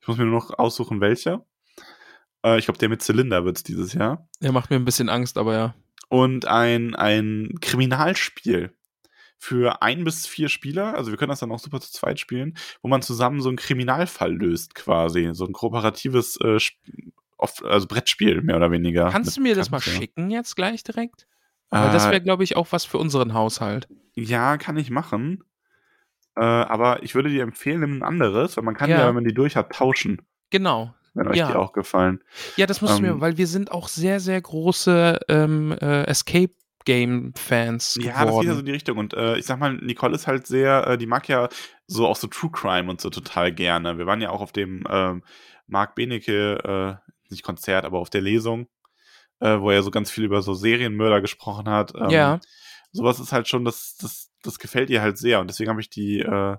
Ich 0.01 0.07
muss 0.07 0.17
mir 0.17 0.25
nur 0.25 0.35
noch 0.35 0.57
aussuchen, 0.59 1.01
welcher. 1.01 1.45
Äh, 2.45 2.59
ich 2.59 2.65
glaube, 2.67 2.79
der 2.79 2.89
mit 2.89 3.03
Zylinder 3.03 3.45
wird's 3.45 3.63
dieses 3.63 3.93
Jahr. 3.93 4.29
Der 4.41 4.53
macht 4.53 4.71
mir 4.71 4.77
ein 4.77 4.85
bisschen 4.85 5.09
Angst, 5.09 5.39
aber 5.39 5.55
ja. 5.55 5.75
Und 6.09 6.47
ein, 6.47 6.95
ein 6.95 7.55
Kriminalspiel 7.61 8.73
für 9.39 9.83
ein 9.83 10.05
bis 10.05 10.27
vier 10.27 10.49
Spieler. 10.49 10.95
Also 10.97 11.11
wir 11.11 11.19
können 11.19 11.31
das 11.31 11.41
dann 11.41 11.53
auch 11.53 11.59
super 11.59 11.81
zu 11.81 11.93
zweit 11.93 12.19
spielen, 12.21 12.57
wo 12.83 12.89
man 12.89 13.03
zusammen 13.03 13.41
so 13.41 13.49
einen 13.49 13.59
Kriminalfall 13.59 14.33
löst, 14.35 14.75
quasi. 14.75 15.31
So 15.33 15.45
ein 15.47 15.53
kooperatives 15.53 16.39
äh, 16.43 16.59
also 17.39 17.87
Brettspiel, 17.87 18.41
mehr 18.43 18.57
oder 18.57 18.71
weniger. 18.71 19.11
Kannst 19.11 19.37
du 19.37 19.41
mir 19.43 19.55
das 19.55 19.71
mal 19.71 19.81
schicken 19.81 20.31
jetzt 20.31 20.57
gleich 20.57 20.83
direkt? 20.85 21.27
Weil 21.71 21.91
das 21.93 22.07
Äh, 22.07 22.11
wäre, 22.13 22.21
glaube 22.23 22.45
ich, 22.45 22.57
auch 22.57 22.69
was 22.71 22.85
für 22.85 22.99
unseren 22.99 23.35
Haushalt. 23.35 23.89
Ja, 24.15 24.57
kann 24.57 24.77
ich 24.77 24.91
machen. 24.91 25.43
Äh, 26.37 26.41
aber 26.45 27.03
ich 27.03 27.15
würde 27.15 27.29
dir 27.29 27.43
empfehlen, 27.43 27.81
nimm 27.81 27.99
ein 27.99 28.03
anderes, 28.03 28.57
weil 28.57 28.65
man 28.65 28.75
kann 28.75 28.89
ja, 28.89 29.01
Ja. 29.01 29.09
wenn 29.09 29.15
man 29.17 29.25
die 29.25 29.35
durch 29.35 29.57
hat, 29.57 29.73
tauschen, 29.73 30.23
Genau. 30.51 30.95
Wenn 31.17 31.29
euch 31.29 31.37
Ja. 31.37 31.49
die 31.49 31.55
auch 31.57 31.73
gefallen. 31.73 32.23
Ja, 32.57 32.67
das 32.67 32.81
musst 32.81 32.97
Ähm, 32.99 33.03
mir, 33.03 33.21
weil 33.21 33.37
wir 33.39 33.47
sind 33.47 33.73
auch 33.73 33.89
sehr, 33.89 34.21
sehr 34.21 34.41
große 34.41 35.19
ähm, 35.29 35.73
äh, 35.73 36.05
Escape 36.05 36.53
Game-Fans 36.85 37.99
Ja, 38.01 38.05
das 38.05 38.05
geht 38.05 38.05
ja 38.15 38.21
so 38.21 38.27
geworden. 38.27 38.59
in 38.61 38.65
die 38.67 38.73
Richtung. 38.73 38.99
Und 38.99 39.15
äh, 39.15 39.37
ich 39.39 39.45
sag 39.47 39.59
mal, 39.59 39.75
Nicole 39.75 40.15
ist 40.15 40.27
halt 40.27 40.47
sehr, 40.47 40.87
äh, 40.87 40.99
die 40.99 41.07
mag 41.07 41.29
ja 41.29 41.49
so 41.87 42.07
auch 42.07 42.17
so 42.17 42.27
True 42.29 42.51
Crime 42.53 42.89
und 42.91 43.01
so 43.01 43.11
total 43.11 43.53
gerne. 43.53 43.99
Wir 43.99 44.07
waren 44.07 44.21
ja 44.21 44.31
auch 44.31 44.41
auf 44.41 44.53
dem 44.53 44.85
ähm, 44.89 45.23
Marc 45.67 45.95
Benecke, 45.95 47.01
äh, 47.03 47.11
nicht 47.31 47.43
Konzert, 47.43 47.85
aber 47.85 47.99
auf 47.99 48.11
der 48.11 48.21
Lesung, 48.21 48.69
äh, 49.41 49.59
wo 49.59 49.71
er 49.71 49.83
so 49.83 49.91
ganz 49.91 50.11
viel 50.11 50.25
über 50.25 50.43
so 50.43 50.55
Serienmörder 50.55 51.21
gesprochen 51.21 51.69
hat. 51.69 51.93
Ähm, 51.97 52.11
Ja. 52.11 52.41
Sowas 52.93 53.19
ist 53.21 53.33
halt 53.33 53.47
schon, 53.49 53.65
das, 53.65 53.97
das, 54.01 54.31
das 54.43 54.59
gefällt 54.59 54.89
ihr 54.91 55.03
halt 55.03 55.19
sehr. 55.19 55.41
Und 55.41 55.49
deswegen 55.51 55.69
habe 55.71 55.81
ich 55.81 55.91
die 55.91 56.21
äh, 56.21 56.57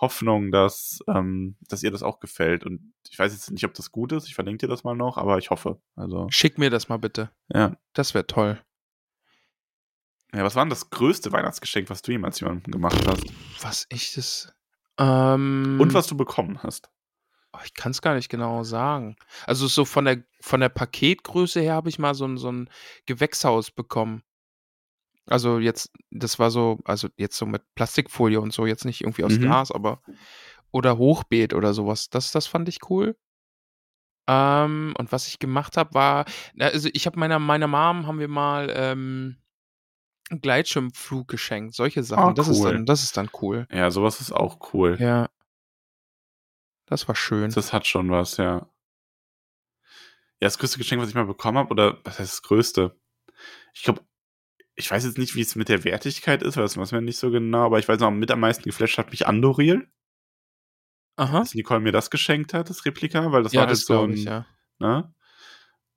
Hoffnung, 0.00 0.50
dass, 0.50 1.00
ähm, 1.08 1.56
dass 1.68 1.82
ihr 1.82 1.90
das 1.90 2.02
auch 2.02 2.20
gefällt. 2.20 2.64
Und 2.64 2.92
ich 3.10 3.18
weiß 3.18 3.32
jetzt 3.32 3.50
nicht, 3.50 3.64
ob 3.64 3.74
das 3.74 3.92
gut 3.92 4.12
ist. 4.12 4.26
Ich 4.26 4.34
verlinke 4.34 4.66
dir 4.66 4.70
das 4.70 4.82
mal 4.84 4.94
noch, 4.96 5.18
aber 5.18 5.38
ich 5.38 5.50
hoffe. 5.50 5.80
Also, 5.96 6.26
Schick 6.30 6.58
mir 6.58 6.70
das 6.70 6.88
mal 6.88 6.98
bitte. 6.98 7.30
ja. 7.52 7.76
Das 7.92 8.14
wäre 8.14 8.26
toll. 8.26 8.60
Ja, 10.32 10.44
was 10.44 10.54
war 10.54 10.64
denn 10.64 10.70
das 10.70 10.90
größte 10.90 11.32
Weihnachtsgeschenk, 11.32 11.90
was 11.90 12.02
du 12.02 12.12
jemals 12.12 12.38
jemandem 12.40 12.70
gemacht 12.72 13.04
hast? 13.06 13.24
Was 13.62 13.86
ich 13.90 14.14
das. 14.14 14.54
Ähm, 14.98 15.78
Und 15.80 15.92
was 15.92 16.06
du 16.06 16.16
bekommen 16.16 16.62
hast. 16.62 16.88
Oh, 17.52 17.58
ich 17.64 17.74
kann 17.74 17.90
es 17.90 18.00
gar 18.00 18.14
nicht 18.14 18.28
genau 18.28 18.62
sagen. 18.62 19.16
Also 19.44 19.66
so 19.66 19.84
von 19.84 20.04
der 20.04 20.22
von 20.40 20.60
der 20.60 20.68
Paketgröße 20.68 21.60
her 21.60 21.74
habe 21.74 21.88
ich 21.88 21.98
mal 21.98 22.14
so 22.14 22.24
ein 22.24 22.36
so 22.38 22.48
'n 22.48 22.70
Gewächshaus 23.06 23.72
bekommen. 23.72 24.22
Also 25.28 25.58
jetzt 25.58 25.90
das 26.10 26.38
war 26.38 26.50
so 26.50 26.78
also 26.84 27.08
jetzt 27.16 27.36
so 27.36 27.46
mit 27.46 27.62
Plastikfolie 27.74 28.40
und 28.40 28.52
so, 28.52 28.66
jetzt 28.66 28.84
nicht 28.84 29.02
irgendwie 29.02 29.24
aus 29.24 29.38
Mhm. 29.38 29.38
Glas, 29.38 29.70
aber 29.70 30.00
oder 30.72 30.98
Hochbeet 30.98 31.54
oder 31.54 31.74
sowas. 31.74 32.10
Das 32.10 32.32
das 32.32 32.46
fand 32.46 32.68
ich 32.68 32.78
cool. 32.90 33.16
Ähm, 34.28 34.94
und 34.98 35.12
was 35.12 35.26
ich 35.28 35.38
gemacht 35.38 35.76
habe, 35.76 35.94
war 35.94 36.24
na, 36.54 36.66
also 36.66 36.88
ich 36.92 37.06
habe 37.06 37.18
meiner 37.18 37.38
meiner 37.38 37.66
Mom 37.66 38.06
haben 38.06 38.18
wir 38.18 38.28
mal, 38.28 38.70
ähm, 38.74 39.36
'n 40.30 40.40
Gleitschirmflug 40.42 41.28
geschenkt, 41.28 41.74
solche 41.74 42.04
Sachen. 42.04 42.18
Ah, 42.18 42.34
Das 42.34 42.48
ist 42.48 42.64
cool. 42.64 42.64
dann 42.64 42.86
das 42.86 43.02
ist 43.02 43.16
dann 43.16 43.30
cool. 43.42 43.68
Ja, 43.70 43.90
sowas 43.90 44.20
ist 44.20 44.32
auch 44.32 44.74
cool. 44.74 45.00
Ja. 45.00 45.30
Das 46.88 47.08
war 47.08 47.14
schön. 47.14 47.56
Das 47.56 47.72
hat 47.72 47.86
schon 47.86 48.10
was, 48.10 48.36
ja. 48.36 48.70
Ja, 50.42 50.46
das 50.46 50.56
größte 50.58 50.78
Geschenk, 50.78 51.02
was 51.02 51.10
ich 51.10 51.14
mal 51.14 51.26
bekommen 51.26 51.58
habe, 51.58 51.70
oder 51.70 51.98
was 52.02 52.18
heißt 52.18 52.32
das 52.32 52.42
größte? 52.42 52.98
Ich 53.74 53.82
glaube, 53.84 54.02
ich 54.80 54.90
weiß 54.90 55.04
jetzt 55.04 55.18
nicht, 55.18 55.36
wie 55.36 55.42
es 55.42 55.54
mit 55.54 55.68
der 55.68 55.84
Wertigkeit 55.84 56.42
ist, 56.42 56.56
weil 56.56 56.64
das 56.64 56.76
weiß 56.76 56.90
man 56.92 57.04
nicht 57.04 57.18
so 57.18 57.30
genau, 57.30 57.66
aber 57.66 57.78
ich 57.78 57.86
weiß 57.88 58.00
noch, 58.00 58.10
mit 58.10 58.30
am 58.30 58.40
meisten 58.40 58.64
geflasht 58.64 58.98
hat 58.98 59.10
mich 59.12 59.26
Andoril, 59.26 59.88
Aha. 61.16 61.40
dass 61.40 61.54
Nicole 61.54 61.80
mir 61.80 61.92
das 61.92 62.10
geschenkt 62.10 62.54
hat, 62.54 62.70
das 62.70 62.84
Replika, 62.84 63.30
weil 63.32 63.42
das 63.42 63.52
Ja, 63.52 63.60
war 63.60 63.66
halt 63.68 63.76
das 63.76 63.84
so 63.84 64.02
ein, 64.02 64.12
ich, 64.14 64.24
ja. 64.24 64.46
ne? 64.78 65.14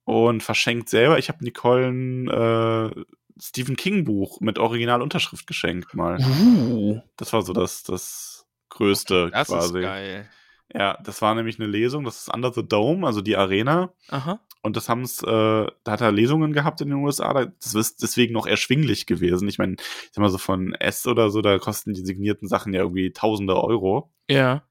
Und 0.06 0.44
verschenkt 0.44 0.90
selber. 0.90 1.18
Ich 1.18 1.30
habe 1.30 1.44
Nicole 1.46 1.88
ein 1.88 2.28
äh, 2.28 3.04
Stephen 3.42 3.78
King 3.78 4.04
Buch 4.04 4.42
mit 4.42 4.60
Originalunterschrift 4.60 5.48
geschenkt 5.48 5.94
mal. 5.94 6.20
Uh, 6.20 7.00
Das 7.16 7.32
war 7.32 7.42
so 7.42 7.54
das, 7.54 7.84
das 7.84 8.46
Größte 8.70 9.30
das 9.32 9.48
quasi. 9.48 9.78
ist 9.78 9.84
geil. 9.84 10.30
Ja, 10.74 10.98
das 11.04 11.22
war 11.22 11.36
nämlich 11.36 11.58
eine 11.58 11.70
Lesung, 11.70 12.04
das 12.04 12.20
ist 12.20 12.34
Under 12.34 12.52
the 12.52 12.68
Dome, 12.68 13.08
also 13.08 13.22
die 13.22 13.38
Arena. 13.38 13.94
Aha. 14.10 14.42
Und 14.66 14.78
das 14.78 14.88
haben's, 14.90 15.22
äh, 15.22 15.28
da 15.28 15.92
hat 15.92 16.02
er 16.02 16.12
Lesungen 16.14 16.54
gehabt 16.54 16.80
in 16.82 16.90
den 16.90 16.98
USA, 17.00 17.34
da- 17.34 17.46
das 17.46 17.74
ist 17.76 18.02
deswegen 18.02 18.34
noch 18.34 18.48
erschwinglich 18.48 19.06
gewesen. 19.06 19.48
Ich 19.50 19.58
meine, 19.58 19.74
ich 19.78 20.10
sag 20.14 20.22
mal 20.22 20.30
so 20.30 20.38
von 20.38 20.74
S 20.76 21.06
oder 21.06 21.30
so, 21.30 21.42
da 21.42 21.60
kosten 21.60 21.94
die 21.94 22.06
signierten 22.06 22.48
Sachen 22.48 22.74
ja 22.74 22.82
irgendwie 22.82 23.12
tausende 23.12 23.62
Euro. 23.62 24.14
Ja. 24.30 24.64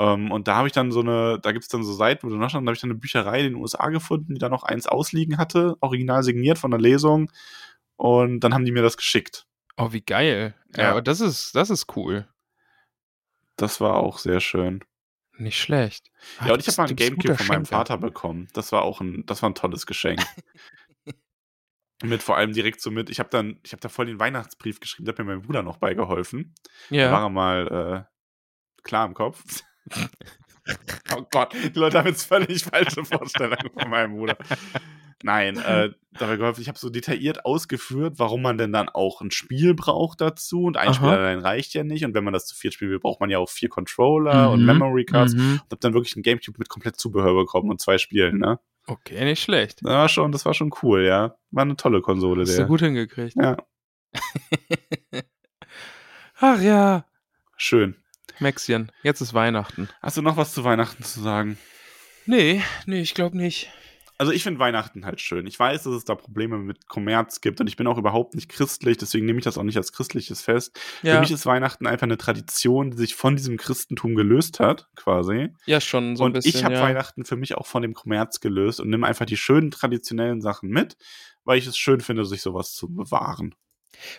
Ähm, 0.00 0.30
und 0.32 0.48
da 0.48 0.56
habe 0.56 0.68
ich 0.68 0.72
dann 0.72 0.92
so 0.92 1.00
eine, 1.00 1.38
da 1.40 1.52
gibt's 1.52 1.68
dann 1.68 1.84
so 1.84 1.92
Seiten, 1.92 2.26
wo 2.26 2.30
du 2.30 2.36
nachschauen, 2.38 2.64
da 2.64 2.70
habe 2.70 2.74
ich 2.76 2.80
dann 2.80 2.90
eine 2.90 2.98
Bücherei 3.00 3.40
in 3.40 3.52
den 3.52 3.56
USA 3.56 3.88
gefunden, 3.90 4.32
die 4.34 4.38
da 4.40 4.48
noch 4.48 4.62
eins 4.62 4.86
ausliegen 4.86 5.36
hatte, 5.38 5.76
original 5.80 6.22
signiert 6.22 6.56
von 6.58 6.70
der 6.70 6.80
Lesung. 6.80 7.30
Und 7.96 8.40
dann 8.40 8.54
haben 8.54 8.64
die 8.64 8.72
mir 8.72 8.82
das 8.82 8.96
geschickt. 8.96 9.46
Oh, 9.76 9.92
wie 9.92 10.00
geil. 10.00 10.54
Ja, 10.76 10.94
Ja. 10.94 11.00
das 11.02 11.20
ist, 11.20 11.54
das 11.54 11.68
ist 11.70 11.94
cool. 11.96 12.26
Das 13.56 13.80
war 13.80 13.96
auch 13.96 14.18
sehr 14.18 14.40
schön. 14.40 14.84
Nicht 15.38 15.60
schlecht. 15.60 16.10
Ah, 16.38 16.48
Ja, 16.48 16.52
und 16.54 16.60
ich 16.60 16.66
habe 16.68 16.76
mal 16.82 16.88
ein 16.88 16.96
Gamecube 16.96 17.36
von 17.36 17.46
meinem. 17.46 17.64
Vater 17.64 17.96
bekommen. 17.96 18.48
Das 18.52 18.72
war 18.72 18.82
auch 18.82 19.00
ein, 19.00 19.24
das 19.26 19.40
war 19.42 19.50
ein 19.50 19.54
tolles 19.54 19.86
Geschenk. 19.86 20.20
mit 22.02 22.22
vor 22.22 22.36
allem 22.36 22.52
direkt 22.52 22.80
so 22.80 22.90
mit, 22.90 23.10
ich 23.10 23.18
habe 23.18 23.28
dann, 23.30 23.58
ich 23.64 23.72
habe 23.72 23.80
da 23.80 23.88
voll 23.88 24.06
den 24.06 24.20
Weihnachtsbrief 24.20 24.78
geschrieben, 24.80 25.06
da 25.06 25.10
hat 25.12 25.18
mir 25.18 25.24
mein 25.24 25.42
Bruder 25.42 25.62
noch 25.62 25.78
beigeholfen. 25.78 26.54
Da 26.90 26.96
war 26.96 26.98
Ja. 26.98 27.22
er 27.24 27.28
mal 27.28 28.06
äh, 28.08 28.82
klar 28.82 29.06
im 29.06 29.14
Kopf. 29.14 29.44
oh 31.16 31.22
Gott, 31.30 31.54
die 31.54 31.78
Leute 31.78 31.98
haben 31.98 32.08
jetzt 32.08 32.24
völlig 32.24 32.64
falsche 32.64 33.04
Vorstellungen 33.04 33.70
von 33.78 33.90
meinem 33.90 34.16
Bruder. 34.16 34.36
Nein, 35.24 35.58
äh, 35.58 35.90
dabei 36.12 36.36
geholfen, 36.36 36.60
ich 36.60 36.68
habe 36.68 36.78
so 36.78 36.90
detailliert 36.90 37.44
ausgeführt, 37.44 38.14
warum 38.18 38.40
man 38.42 38.56
denn 38.56 38.72
dann 38.72 38.88
auch 38.88 39.20
ein 39.20 39.32
Spiel 39.32 39.74
braucht 39.74 40.20
dazu. 40.20 40.62
Und 40.62 40.76
ein 40.76 40.88
Aha. 40.88 40.94
Spiel 40.94 41.08
allein 41.08 41.40
reicht 41.40 41.74
ja 41.74 41.82
nicht. 41.82 42.04
Und 42.04 42.14
wenn 42.14 42.22
man 42.22 42.32
das 42.32 42.46
zu 42.46 42.54
viert 42.54 42.74
spielen 42.74 42.92
will, 42.92 43.00
braucht 43.00 43.18
man 43.20 43.28
ja 43.28 43.38
auch 43.38 43.48
vier 43.48 43.68
Controller 43.68 44.50
und 44.50 44.60
Mhm. 44.60 44.66
Memory 44.66 45.04
Cards. 45.06 45.34
Mhm. 45.34 45.60
Und 45.64 45.72
hab 45.72 45.80
dann 45.80 45.94
wirklich 45.94 46.14
ein 46.14 46.22
Gamecube 46.22 46.58
mit 46.58 46.68
komplett 46.68 46.96
Zubehör 47.00 47.34
bekommen 47.34 47.68
und 47.70 47.80
zwei 47.80 47.98
Spielen, 47.98 48.38
ne? 48.38 48.60
Okay, 48.86 49.24
nicht 49.24 49.42
schlecht. 49.42 49.80
Das 49.82 49.90
war 49.92 50.08
schon, 50.08 50.30
das 50.32 50.46
war 50.46 50.54
schon 50.54 50.72
cool, 50.82 51.02
ja. 51.04 51.34
War 51.50 51.62
eine 51.62 51.76
tolle 51.76 52.00
Konsole, 52.00 52.42
Hast 52.42 52.56
der. 52.56 52.64
du 52.64 52.68
gut 52.68 52.80
hingekriegt. 52.80 53.34
Ja, 53.36 53.56
Ach 56.40 56.60
ja. 56.62 57.04
schön. 57.56 57.96
Maxchen, 58.40 58.90
jetzt 59.02 59.20
ist 59.20 59.34
Weihnachten. 59.34 59.88
Hast 60.02 60.16
du 60.16 60.22
noch 60.22 60.36
was 60.36 60.52
zu 60.54 60.64
Weihnachten 60.64 61.02
zu 61.02 61.20
sagen? 61.20 61.58
Nee, 62.26 62.62
nee, 62.86 63.00
ich 63.00 63.14
glaube 63.14 63.36
nicht. 63.36 63.70
Also 64.20 64.32
ich 64.32 64.42
finde 64.42 64.58
Weihnachten 64.58 65.06
halt 65.06 65.20
schön. 65.20 65.46
Ich 65.46 65.56
weiß, 65.60 65.84
dass 65.84 65.94
es 65.94 66.04
da 66.04 66.16
Probleme 66.16 66.58
mit 66.58 66.88
Kommerz 66.88 67.40
gibt 67.40 67.60
und 67.60 67.68
ich 67.68 67.76
bin 67.76 67.86
auch 67.86 67.98
überhaupt 67.98 68.34
nicht 68.34 68.48
christlich, 68.48 68.98
deswegen 68.98 69.26
nehme 69.26 69.38
ich 69.38 69.44
das 69.44 69.56
auch 69.56 69.62
nicht 69.62 69.76
als 69.76 69.92
christliches 69.92 70.42
Fest. 70.42 70.76
Für 71.02 71.06
Ja, 71.06 71.20
mich 71.20 71.30
ist 71.30 71.46
Weihnachten 71.46 71.86
einfach 71.86 72.02
eine 72.06 72.18
Tradition, 72.18 72.90
die 72.90 72.96
sich 72.96 73.14
von 73.14 73.36
diesem 73.36 73.56
Christentum 73.56 74.16
gelöst 74.16 74.58
hat, 74.58 74.88
quasi. 74.96 75.50
ja 75.66 75.80
schon 75.80 76.16
so 76.16 76.24
ein 76.24 76.26
und 76.26 76.32
bisschen. 76.32 76.56
ich 76.58 76.64
habe 76.64 76.74
ja. 76.74 76.82
Weihnachten 76.82 77.24
für 77.24 77.36
mich 77.36 77.54
auch 77.54 77.66
von 77.68 77.82
dem 77.82 77.94
Kommerz 77.94 78.40
gelöst 78.40 78.80
und 78.80 78.90
nehme 78.90 79.06
einfach 79.06 79.24
die 79.26 79.36
schönen 79.36 79.70
traditionellen 79.70 80.40
Sachen 80.40 80.68
mit, 80.68 80.96
weil 81.44 81.58
ich 81.58 81.68
es 81.68 81.78
schön 81.78 82.00
finde, 82.00 82.24
sich 82.24 82.42
sowas 82.42 82.72
zu 82.72 82.92
bewahren. 82.92 83.54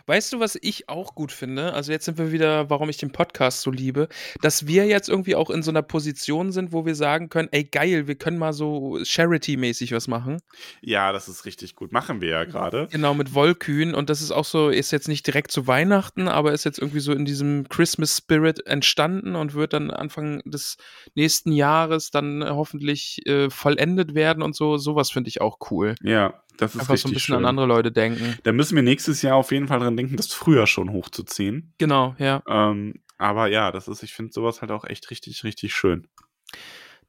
Weißt 0.05 0.33
du, 0.33 0.39
was 0.39 0.57
ich 0.61 0.89
auch 0.89 1.15
gut 1.15 1.31
finde? 1.31 1.73
Also 1.73 1.91
jetzt 1.91 2.05
sind 2.05 2.17
wir 2.17 2.31
wieder, 2.31 2.69
warum 2.69 2.89
ich 2.89 2.97
den 2.97 3.11
Podcast 3.11 3.61
so 3.61 3.71
liebe, 3.71 4.07
dass 4.41 4.67
wir 4.67 4.85
jetzt 4.85 5.09
irgendwie 5.09 5.35
auch 5.35 5.49
in 5.49 5.63
so 5.63 5.71
einer 5.71 5.81
Position 5.81 6.51
sind, 6.51 6.71
wo 6.71 6.85
wir 6.85 6.95
sagen 6.95 7.29
können, 7.29 7.49
ey 7.51 7.63
geil, 7.63 8.07
wir 8.07 8.15
können 8.15 8.37
mal 8.37 8.53
so 8.53 8.99
Charity-mäßig 9.03 9.93
was 9.93 10.07
machen. 10.07 10.41
Ja, 10.81 11.11
das 11.11 11.27
ist 11.27 11.45
richtig 11.45 11.75
gut. 11.75 11.91
Machen 11.91 12.21
wir 12.21 12.29
ja 12.29 12.43
gerade. 12.45 12.87
Genau, 12.91 13.13
mit 13.13 13.33
Wollkühen. 13.33 13.95
Und 13.95 14.09
das 14.09 14.21
ist 14.21 14.31
auch 14.31 14.45
so, 14.45 14.69
ist 14.69 14.91
jetzt 14.91 15.07
nicht 15.07 15.25
direkt 15.25 15.51
zu 15.51 15.67
Weihnachten, 15.67 16.27
aber 16.27 16.53
ist 16.53 16.65
jetzt 16.65 16.79
irgendwie 16.79 16.99
so 16.99 17.13
in 17.13 17.25
diesem 17.25 17.67
Christmas 17.69 18.17
Spirit 18.17 18.65
entstanden 18.65 19.35
und 19.35 19.53
wird 19.53 19.73
dann 19.73 19.91
Anfang 19.91 20.41
des 20.45 20.77
nächsten 21.15 21.51
Jahres 21.51 22.11
dann 22.11 22.43
hoffentlich 22.47 23.25
äh, 23.25 23.49
vollendet 23.49 24.15
werden 24.15 24.43
und 24.43 24.55
so. 24.55 24.77
Sowas 24.77 25.11
finde 25.11 25.29
ich 25.29 25.41
auch 25.41 25.57
cool. 25.71 25.95
Ja, 26.01 26.41
das 26.59 26.75
ist 26.75 26.81
Einfach 26.81 26.85
so 26.85 26.91
ein 26.91 26.93
richtig 26.93 27.13
bisschen 27.13 27.21
schön. 27.35 27.35
an 27.37 27.45
andere 27.45 27.65
Leute 27.65 27.91
denken. 27.91 28.37
Da 28.43 28.51
müssen 28.51 28.75
wir 28.75 28.83
nächstes 28.83 29.21
Jahr 29.21 29.35
auf 29.35 29.51
jeden 29.51 29.67
Fall 29.67 29.79
dran 29.79 29.97
denken, 29.97 30.15
das 30.17 30.33
früher 30.33 30.67
schon 30.67 30.91
hochzuziehen. 30.91 31.73
Genau, 31.77 32.15
ja, 32.19 32.43
Ähm, 32.47 32.95
aber 33.17 33.47
ja, 33.47 33.71
das 33.71 33.87
ist, 33.87 34.03
ich 34.03 34.13
finde 34.13 34.31
sowas 34.33 34.61
halt 34.61 34.71
auch 34.71 34.85
echt 34.85 35.09
richtig, 35.11 35.43
richtig 35.43 35.73
schön. 35.73 36.07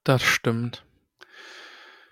das 0.05 0.23
stimmt. 0.23 0.85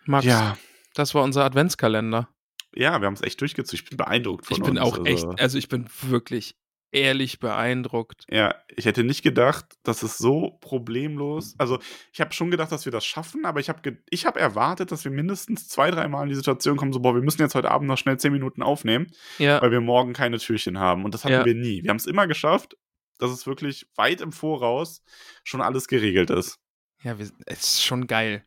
Max, 0.04 0.24
Ja, 0.26 0.56
das 0.94 1.14
war 1.14 1.22
unser 1.22 1.44
Adventskalender. 1.44 2.28
ja, 2.74 3.00
wir 3.00 3.06
haben 3.06 3.14
es 3.14 3.22
echt 3.22 3.40
durchgezogen. 3.40 3.78
Ich 3.82 3.88
bin 3.88 3.96
beeindruckt 3.96 4.46
von 4.46 4.56
Ich 4.56 4.62
bin 4.62 4.78
uns. 4.78 4.80
auch 4.80 4.98
also, 4.98 5.04
echt, 5.04 5.26
also 5.40 5.58
ich 5.58 5.68
bin 5.68 5.86
wirklich 6.02 6.54
ehrlich 6.90 7.38
beeindruckt. 7.38 8.24
Ja, 8.30 8.54
ich 8.74 8.86
hätte 8.86 9.04
nicht 9.04 9.22
gedacht, 9.22 9.66
dass 9.82 10.02
es 10.02 10.18
so 10.18 10.58
problemlos. 10.60 11.54
Also, 11.58 11.78
ich 12.12 12.20
habe 12.20 12.32
schon 12.32 12.50
gedacht, 12.50 12.72
dass 12.72 12.84
wir 12.84 12.92
das 12.92 13.04
schaffen, 13.04 13.44
aber 13.44 13.60
ich 13.60 13.68
habe 13.68 13.98
ich 14.10 14.26
habe 14.26 14.40
erwartet, 14.40 14.90
dass 14.92 15.04
wir 15.04 15.10
mindestens 15.12 15.68
zwei, 15.68 15.90
dreimal 15.90 16.22
in 16.24 16.28
die 16.30 16.34
Situation 16.34 16.76
kommen, 16.76 16.92
so, 16.92 17.00
boah, 17.00 17.14
wir 17.14 17.22
müssen 17.22 17.40
jetzt 17.42 17.54
heute 17.54 17.70
Abend 17.70 17.88
noch 17.88 17.98
schnell 17.98 18.18
zehn 18.18 18.32
Minuten 18.32 18.62
aufnehmen, 18.62 19.06
Ja, 19.38 19.60
weil 19.60 19.70
wir 19.70 19.80
morgen 19.80 20.12
keine 20.12 20.38
Türchen 20.38 20.78
haben. 20.78 21.04
Und 21.04 21.14
das 21.14 21.24
hatten 21.24 21.34
Ja. 21.34 21.44
wir 21.44 21.54
nie. 21.54 21.82
Wir 21.82 21.90
haben 21.90 21.96
es 21.98 22.06
immer 22.06 22.26
geschafft, 22.26 22.76
dass 23.18 23.30
es 23.30 23.46
wirklich 23.46 23.86
weit 23.96 24.20
im 24.20 24.32
Voraus 24.32 25.02
schon 25.44 25.60
alles 25.60 25.88
geregelt 25.88 26.30
ist. 26.30 26.58
ja, 27.02 27.18
wir, 27.18 27.28
es 27.46 27.60
ist 27.60 27.84
schon 27.84 28.06
geil. 28.06 28.42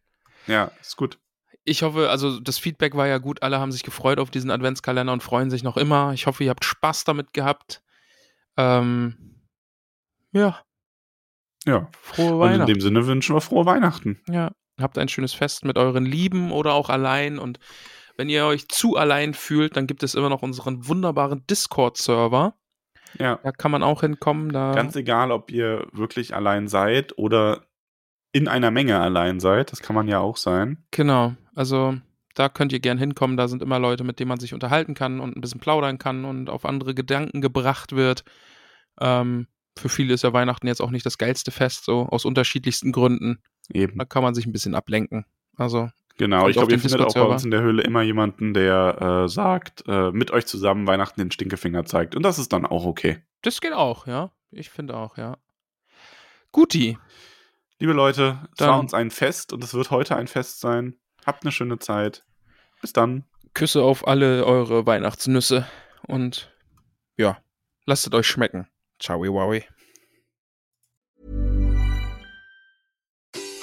Ja, 0.48 0.72
ist 0.82 0.98
gut. 0.98 1.20
Ich 1.64 1.84
hoffe, 1.84 2.10
also 2.10 2.40
das 2.40 2.58
Feedback 2.58 2.96
war 2.96 3.06
ja 3.08 3.20
gut, 3.20 3.44
alle 3.44 3.60
haben 3.60 3.72
sich 3.72 3.84
gefreut 3.84 4.18
auf 4.18 4.32
diesen 4.32 4.50
Adventskalender 4.50 5.14
und 5.14 5.22
freuen 5.22 5.52
sich 5.52 5.62
noch 5.62 5.78
immer. 5.78 6.12
Ich 6.14 6.26
hoffe, 6.26 6.44
ihr 6.44 6.50
habt 6.50 6.66
Spaß 6.66 7.04
damit 7.04 7.34
gehabt. 7.34 7.84
Ähm, 8.58 9.16
ja, 10.34 10.60
Ja. 11.66 11.90
frohe 12.02 12.26
Und 12.28 12.34
in 12.34 12.40
Weihnachten. 12.40 12.74
dem 12.74 12.82
Sinne 12.82 13.06
wünschen 13.08 13.36
wir 13.36 13.42
frohe 13.42 13.66
Weihnachten. 13.66 14.20
Ja, 14.30 14.52
habt 14.80 14.98
ein 14.98 15.10
schönes 15.10 15.34
Fest 15.34 15.66
mit 15.66 15.78
euren 15.78 16.06
Lieben 16.06 16.52
oder 16.52 16.74
auch 16.74 16.90
allein. 16.90 17.38
Und 17.40 17.60
wenn 18.18 18.30
ihr 18.30 18.46
euch 18.46 18.68
zu 18.68 18.98
allein 18.98 19.34
fühlt, 19.34 19.78
dann 19.78 19.88
gibt 19.88 20.04
es 20.04 20.16
immer 20.16 20.30
noch 20.30 20.42
unseren 20.42 20.88
wunderbaren 20.88 21.46
Discord-Server. 21.48 22.56
Ja. 23.20 23.40
Da 23.44 23.52
kann 23.52 23.72
man 23.72 23.84
auch 23.84 24.02
hinkommen. 24.02 24.52
Da 24.54 24.74
Ganz 24.74 24.96
egal, 24.96 25.32
ob 25.32 25.52
ihr 25.52 25.88
wirklich 25.92 26.34
allein 26.34 26.68
seid 26.68 27.18
oder 27.18 27.66
in 28.34 28.48
einer 28.48 28.72
Menge 28.72 29.00
allein 29.00 29.40
seid. 29.42 29.72
Das 29.72 29.82
kann 29.82 29.96
man 29.96 30.08
ja 30.08 30.20
auch 30.20 30.38
sein. 30.38 30.86
Genau, 30.92 31.36
also 31.54 31.98
da 32.36 32.50
könnt 32.50 32.72
ihr 32.74 32.80
gern 32.80 32.98
hinkommen. 32.98 33.38
Da 33.38 33.48
sind 33.48 33.62
immer 33.62 33.80
Leute, 33.80 34.04
mit 34.04 34.20
denen 34.20 34.30
man 34.30 34.40
sich 34.40 34.54
unterhalten 34.54 34.94
kann 34.94 35.20
und 35.20 35.36
ein 35.36 35.42
bisschen 35.42 35.60
plaudern 35.60 35.98
kann 35.98 36.26
und 36.26 36.50
auf 36.50 36.66
andere 36.66 36.94
Gedanken 36.94 37.42
gebracht 37.42 37.96
wird. 37.96 38.24
Ähm, 39.00 39.48
für 39.78 39.90
viele 39.90 40.14
ist 40.14 40.24
ja 40.24 40.34
Weihnachten 40.34 40.68
jetzt 40.68 40.82
auch 40.82 40.92
nicht 40.92 41.06
das 41.06 41.18
geilste 41.18 41.52
Fest, 41.52 41.86
so 41.86 42.08
aus 42.08 42.26
unterschiedlichsten 42.26 42.92
Gründen. 42.92 43.42
Eben. 43.74 43.98
Da 43.98 44.06
kann 44.06 44.24
man 44.24 44.36
sich 44.36 44.46
ein 44.46 44.52
bisschen 44.52 44.76
ablenken. 44.76 45.26
Also, 45.56 45.90
Genau. 46.18 46.48
Ich 46.48 46.56
glaube, 46.56 46.72
ihr 46.72 46.80
findet 46.80 47.02
auch 47.02 47.14
bei 47.14 47.22
uns 47.22 47.46
in 47.46 47.50
der 47.50 47.62
Höhle 47.62 47.82
immer 47.82 48.04
jemanden, 48.04 48.54
der 48.54 49.24
äh, 49.24 49.28
sagt, 49.28 49.84
äh, 49.88 50.12
mit 50.12 50.30
euch 50.30 50.46
zusammen 50.46 50.86
Weihnachten 50.86 51.20
den 51.20 51.32
Stinkefinger 51.32 51.86
zeigt. 51.86 52.16
Und 52.16 52.22
das 52.22 52.38
ist 52.38 52.54
dann 52.54 52.66
auch 52.66 52.86
okay. 52.86 53.24
das 53.42 53.60
geht 53.60 53.74
auch, 53.74 54.06
ja. 54.06 54.32
Ich 54.52 54.70
finde 54.70 54.98
auch, 54.98 55.18
ja. 55.18 55.38
Guti. 56.52 56.98
Liebe 57.80 57.94
Leute, 57.94 58.38
es 58.54 58.64
war 58.64 58.80
uns 58.80 58.94
ein 58.94 59.10
Fest 59.10 59.52
und 59.52 59.64
es 59.64 59.74
wird 59.74 59.90
heute 59.90 60.16
ein 60.16 60.28
Fest 60.28 60.60
sein. 60.60 60.96
Habt 61.26 61.44
eine 61.44 61.52
schöne 61.52 61.80
Zeit. 61.80 62.24
Bis 62.82 62.94
dann. 62.94 63.26
Küsse 63.54 63.84
auf 63.84 64.08
alle 64.08 64.46
eure 64.46 64.86
Weihnachtsnüsse 64.86 65.68
und 66.08 66.52
ja, 67.18 67.38
lasst 67.86 68.08
es 68.08 68.14
euch 68.14 68.28
schmecken. 68.28 68.68
Ciao, 69.00 69.20
wowie. 69.20 69.66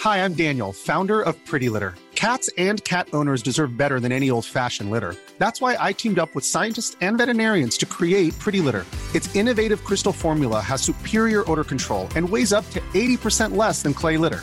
Hi, 0.02 0.18
I'm 0.24 0.34
Daniel, 0.34 0.72
founder 0.72 1.20
of 1.20 1.34
Pretty 1.44 1.68
Litter. 1.68 1.94
Cats 2.14 2.50
and 2.58 2.82
cat 2.84 3.08
owners 3.12 3.42
deserve 3.42 3.76
better 3.76 4.00
than 4.00 4.10
any 4.10 4.30
old 4.30 4.44
fashioned 4.44 4.90
litter. 4.90 5.14
That's 5.38 5.60
why 5.60 5.76
I 5.78 5.92
teamed 5.92 6.18
up 6.18 6.34
with 6.34 6.44
scientists 6.44 6.96
and 7.00 7.16
veterinarians 7.16 7.76
to 7.78 7.86
create 7.86 8.36
Pretty 8.38 8.60
Litter. 8.60 8.86
Its 9.14 9.34
innovative 9.34 9.84
crystal 9.84 10.12
formula 10.12 10.60
has 10.60 10.82
superior 10.82 11.44
odor 11.50 11.64
control 11.64 12.08
and 12.16 12.28
weighs 12.28 12.52
up 12.52 12.68
to 12.70 12.80
80% 12.94 13.56
less 13.56 13.82
than 13.82 13.94
clay 13.94 14.16
litter. 14.16 14.42